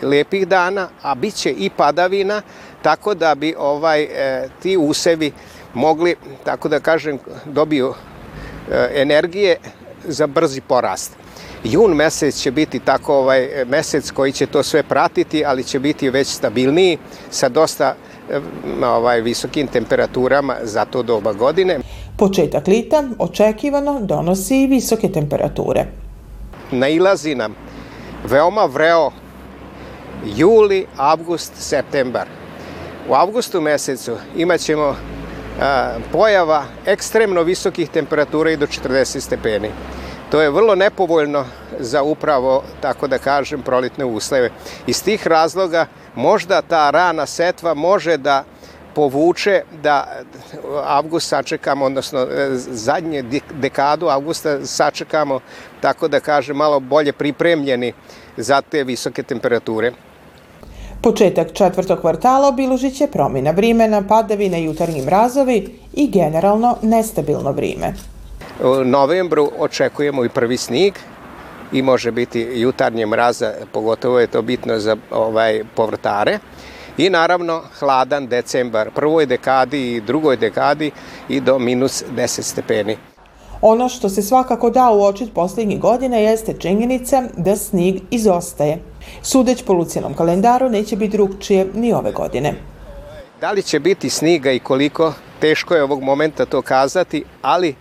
lepih 0.02 0.48
dana, 0.48 0.88
a 1.02 1.14
bit 1.14 1.34
će 1.34 1.50
i 1.50 1.70
padavina, 1.70 2.42
tako 2.82 3.14
da 3.14 3.34
bi 3.34 3.54
ovaj 3.58 4.02
e, 4.02 4.48
ti 4.62 4.76
usevi 4.76 5.32
mogli, 5.74 6.16
tako 6.44 6.68
da 6.68 6.80
kažem, 6.80 7.18
dobiju 7.44 7.94
e, 8.70 8.90
energije 8.94 9.56
za 10.04 10.26
brzi 10.26 10.60
porast. 10.60 11.12
Jun 11.64 11.94
mesec 11.94 12.36
će 12.36 12.50
biti 12.50 12.80
tako 12.80 13.14
ovaj 13.14 13.48
mesec 13.66 14.10
koji 14.10 14.32
će 14.32 14.46
to 14.46 14.62
sve 14.62 14.82
pratiti, 14.82 15.44
ali 15.44 15.64
će 15.64 15.78
biti 15.78 16.10
već 16.10 16.28
stabilniji 16.28 16.98
sa 17.30 17.48
dosta 17.48 17.94
ovaj 18.84 19.20
visokim 19.20 19.66
temperaturama 19.66 20.56
za 20.62 20.84
to 20.84 21.02
doba 21.02 21.32
godine. 21.32 21.78
Početak 22.16 22.66
lita 22.66 23.04
očekivano 23.18 24.00
donosi 24.00 24.62
i 24.62 24.66
visoke 24.66 25.08
temperature. 25.12 25.86
Nailazi 26.70 27.34
nam 27.34 27.54
veoma 28.24 28.64
vreo 28.64 29.10
juli, 30.36 30.86
avgust, 30.96 31.52
septembar. 31.58 32.26
U 33.08 33.14
avgustu 33.14 33.60
mesecu 33.60 34.16
imat 34.36 34.60
ćemo 34.60 34.96
a, 35.60 35.94
pojava 36.12 36.64
ekstremno 36.86 37.42
visokih 37.42 37.88
temperatura 37.88 38.50
i 38.50 38.56
do 38.56 38.66
40 38.66 39.20
stepeni. 39.20 39.68
To 40.30 40.40
je 40.40 40.50
vrlo 40.50 40.74
nepovoljno 40.74 41.44
za 41.78 42.02
upravo, 42.02 42.62
tako 42.80 43.08
da 43.08 43.18
kažem, 43.18 43.62
prolitne 43.62 44.04
usleve. 44.04 44.50
Iz 44.86 45.02
tih 45.04 45.26
razloga 45.26 45.86
možda 46.14 46.62
ta 46.62 46.90
rana 46.90 47.26
setva 47.26 47.74
može 47.74 48.16
da 48.16 48.44
povuče 48.94 49.62
da 49.82 50.06
avgust 50.84 51.28
sačekamo, 51.28 51.84
odnosno 51.84 52.20
e, 52.20 52.48
zadnje 52.56 53.22
dekadu 53.60 54.08
avgusta 54.08 54.66
sačekamo, 54.66 55.40
tako 55.80 56.08
da 56.08 56.20
kažem, 56.20 56.56
malo 56.56 56.80
bolje 56.80 57.12
pripremljeni 57.12 57.92
za 58.36 58.60
te 58.60 58.84
visoke 58.84 59.22
temperature. 59.22 59.92
Početak 61.02 61.52
četvrtog 61.52 62.00
kvartala 62.00 62.48
obilužit 62.48 62.96
će 62.96 63.06
promjena 63.06 63.50
vrimena, 63.50 64.02
padavine, 64.08 64.64
jutarnji 64.64 65.02
mrazovi 65.02 65.78
i 65.92 66.10
generalno 66.10 66.76
nestabilno 66.82 67.52
vrime. 67.52 67.94
U 68.64 68.84
novembru 68.84 69.50
očekujemo 69.58 70.24
i 70.24 70.28
prvi 70.28 70.56
snig 70.56 70.94
i 71.72 71.82
može 71.82 72.10
biti 72.10 72.48
jutarnje 72.54 73.06
mraza, 73.06 73.52
pogotovo 73.72 74.20
je 74.20 74.26
to 74.26 74.42
bitno 74.42 74.78
za 74.78 74.96
ovaj 75.10 75.64
povrtare. 75.74 76.38
I 76.98 77.10
naravno 77.10 77.62
hladan 77.78 78.26
decembar, 78.26 78.90
prvoj 78.94 79.26
dekadi 79.26 79.94
i 79.94 80.00
drugoj 80.00 80.36
dekadi 80.36 80.90
i 81.28 81.40
do 81.40 81.58
minus 81.58 82.04
10 82.16 82.42
stepeni. 82.42 82.96
Ono 83.60 83.88
što 83.88 84.08
se 84.08 84.22
svakako 84.22 84.70
da 84.70 84.90
uočiti 84.90 85.34
posljednjih 85.34 85.80
godina 85.80 86.16
jeste 86.16 86.52
činjenica 86.58 87.22
da 87.36 87.56
snig 87.56 88.02
izostaje. 88.10 88.78
Sudeć 89.22 89.62
po 89.62 89.72
Lucijanom 89.72 90.14
kalendaru 90.14 90.68
neće 90.68 90.96
biti 90.96 91.16
drugčije 91.16 91.66
ni 91.74 91.92
ove 91.92 92.12
godine. 92.12 92.54
Da 93.40 93.52
li 93.52 93.62
će 93.62 93.80
biti 93.80 94.10
sniga 94.10 94.52
i 94.52 94.58
koliko, 94.58 95.12
teško 95.40 95.74
je 95.74 95.82
ovog 95.82 96.02
momenta 96.02 96.46
to 96.46 96.62
kazati, 96.62 97.24
ali 97.42 97.74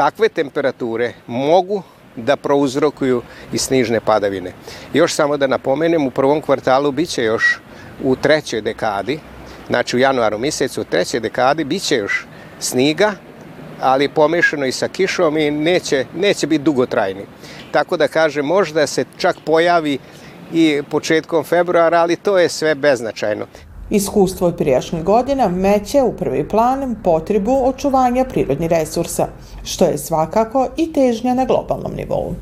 takve 0.00 0.28
temperature 0.28 1.12
mogu 1.26 1.82
da 2.16 2.36
prouzrokuju 2.36 3.22
i 3.52 3.58
snižne 3.58 4.00
padavine. 4.00 4.52
Još 4.94 5.14
samo 5.14 5.36
da 5.36 5.46
napomenem, 5.46 6.06
u 6.06 6.10
prvom 6.10 6.40
kvartalu 6.40 6.92
biće 6.92 7.24
još 7.24 7.58
u 8.04 8.16
trećoj 8.16 8.60
dekadi, 8.60 9.18
znači 9.66 9.96
u 9.96 9.98
januaru 9.98 10.38
mjesecu, 10.38 10.80
u 10.80 10.84
trećoj 10.84 11.20
dekadi, 11.20 11.64
biće 11.64 11.96
još 11.96 12.26
sniga, 12.58 13.12
ali 13.80 14.08
pomešano 14.08 14.66
i 14.66 14.72
sa 14.72 14.88
kišom 14.88 15.36
i 15.36 15.50
neće, 15.50 16.06
neće 16.16 16.46
biti 16.46 16.64
dugotrajni. 16.64 17.26
Tako 17.70 17.96
da 17.96 18.08
kaže, 18.08 18.42
možda 18.42 18.86
se 18.86 19.04
čak 19.18 19.36
pojavi 19.44 19.98
i 20.52 20.82
početkom 20.90 21.44
februara, 21.44 22.00
ali 22.00 22.16
to 22.16 22.38
je 22.38 22.48
sve 22.48 22.74
beznačajno. 22.74 23.46
Iskustvo 23.90 24.46
od 24.46 24.56
prijašnjih 24.56 25.04
godina 25.04 25.48
meće 25.48 26.02
u 26.02 26.16
prvi 26.16 26.48
plan 26.48 26.96
potrebu 27.04 27.62
očuvanja 27.64 28.24
prirodnih 28.24 28.70
resursa, 28.70 29.26
što 29.64 29.84
je 29.84 29.98
svakako 29.98 30.68
i 30.76 30.92
težnja 30.92 31.34
na 31.34 31.44
globalnom 31.44 31.92
nivou. 31.96 32.34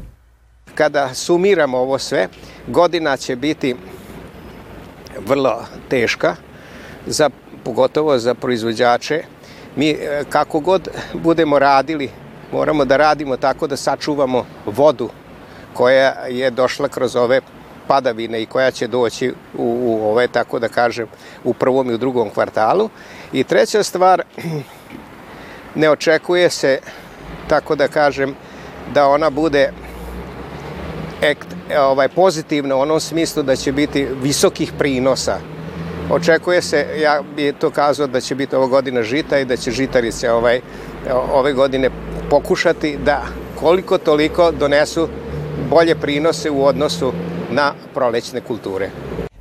Kada 0.74 1.14
sumiramo 1.14 1.78
ovo 1.78 1.98
sve, 1.98 2.28
godina 2.66 3.16
će 3.16 3.36
biti 3.36 3.76
vrlo 5.26 5.64
teška, 5.88 6.36
za, 7.06 7.30
pogotovo 7.64 8.18
za 8.18 8.34
proizvođače. 8.34 9.22
Mi 9.76 9.90
e, 9.90 10.24
kako 10.28 10.60
god 10.60 10.88
budemo 11.14 11.58
radili, 11.58 12.10
moramo 12.52 12.84
da 12.84 12.96
radimo 12.96 13.36
tako 13.36 13.66
da 13.66 13.76
sačuvamo 13.76 14.44
vodu 14.66 15.08
koja 15.74 16.08
je 16.28 16.50
došla 16.50 16.88
kroz 16.88 17.16
ove 17.16 17.40
padavine 17.88 18.42
i 18.42 18.46
koja 18.46 18.70
će 18.70 18.86
doći 18.86 19.32
u, 19.58 19.78
u 19.84 20.10
ove, 20.10 20.28
tako 20.28 20.58
da 20.58 20.68
kažem, 20.68 21.06
u 21.44 21.54
prvom 21.54 21.90
i 21.90 21.94
u 21.94 21.98
drugom 21.98 22.30
kvartalu. 22.30 22.88
I 23.32 23.44
treća 23.44 23.82
stvar, 23.82 24.22
ne 25.74 25.90
očekuje 25.90 26.50
se, 26.50 26.78
tako 27.48 27.76
da 27.76 27.88
kažem, 27.88 28.34
da 28.94 29.08
ona 29.08 29.30
bude 29.30 29.72
ekt, 31.22 31.46
ovaj, 31.78 32.08
pozitivna 32.08 32.76
u 32.76 32.80
onom 32.80 33.00
smislu 33.00 33.42
da 33.42 33.56
će 33.56 33.72
biti 33.72 34.06
visokih 34.22 34.72
prinosa. 34.78 35.38
Očekuje 36.10 36.62
se, 36.62 36.86
ja 37.00 37.20
bi 37.36 37.52
to 37.52 37.70
kazao 37.70 38.06
da 38.06 38.20
će 38.20 38.34
biti 38.34 38.56
ovo 38.56 38.66
godina 38.66 39.02
žita 39.02 39.38
i 39.38 39.44
da 39.44 39.56
će 39.56 39.70
žitarice 39.70 40.32
ovaj, 40.32 40.60
ove 41.32 41.52
godine 41.52 41.90
pokušati 42.30 42.96
da 43.04 43.22
koliko 43.60 43.98
toliko 43.98 44.50
donesu 44.50 45.08
bolje 45.70 45.94
prinose 45.94 46.50
u 46.50 46.64
odnosu 46.64 47.12
na 47.50 47.72
prolećne 47.94 48.40
kulture. 48.40 48.90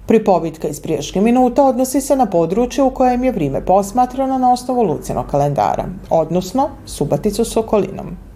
Pripovitka 0.08 0.68
iz 0.68 0.82
prijašnje 0.82 1.22
minuta 1.22 1.64
odnosi 1.64 2.02
se 2.02 2.16
na 2.16 2.26
područje 2.26 2.84
u 2.84 2.94
kojem 2.94 3.24
je 3.24 3.32
vrime 3.32 3.66
posmatrano 3.66 4.38
na 4.38 4.54
osnovu 4.54 4.82
Lucinog 4.82 5.26
kalendara, 5.28 5.86
odnosno 6.10 6.70
Subaticu 6.86 7.46
s 7.46 7.58
okolinom. 7.58 8.27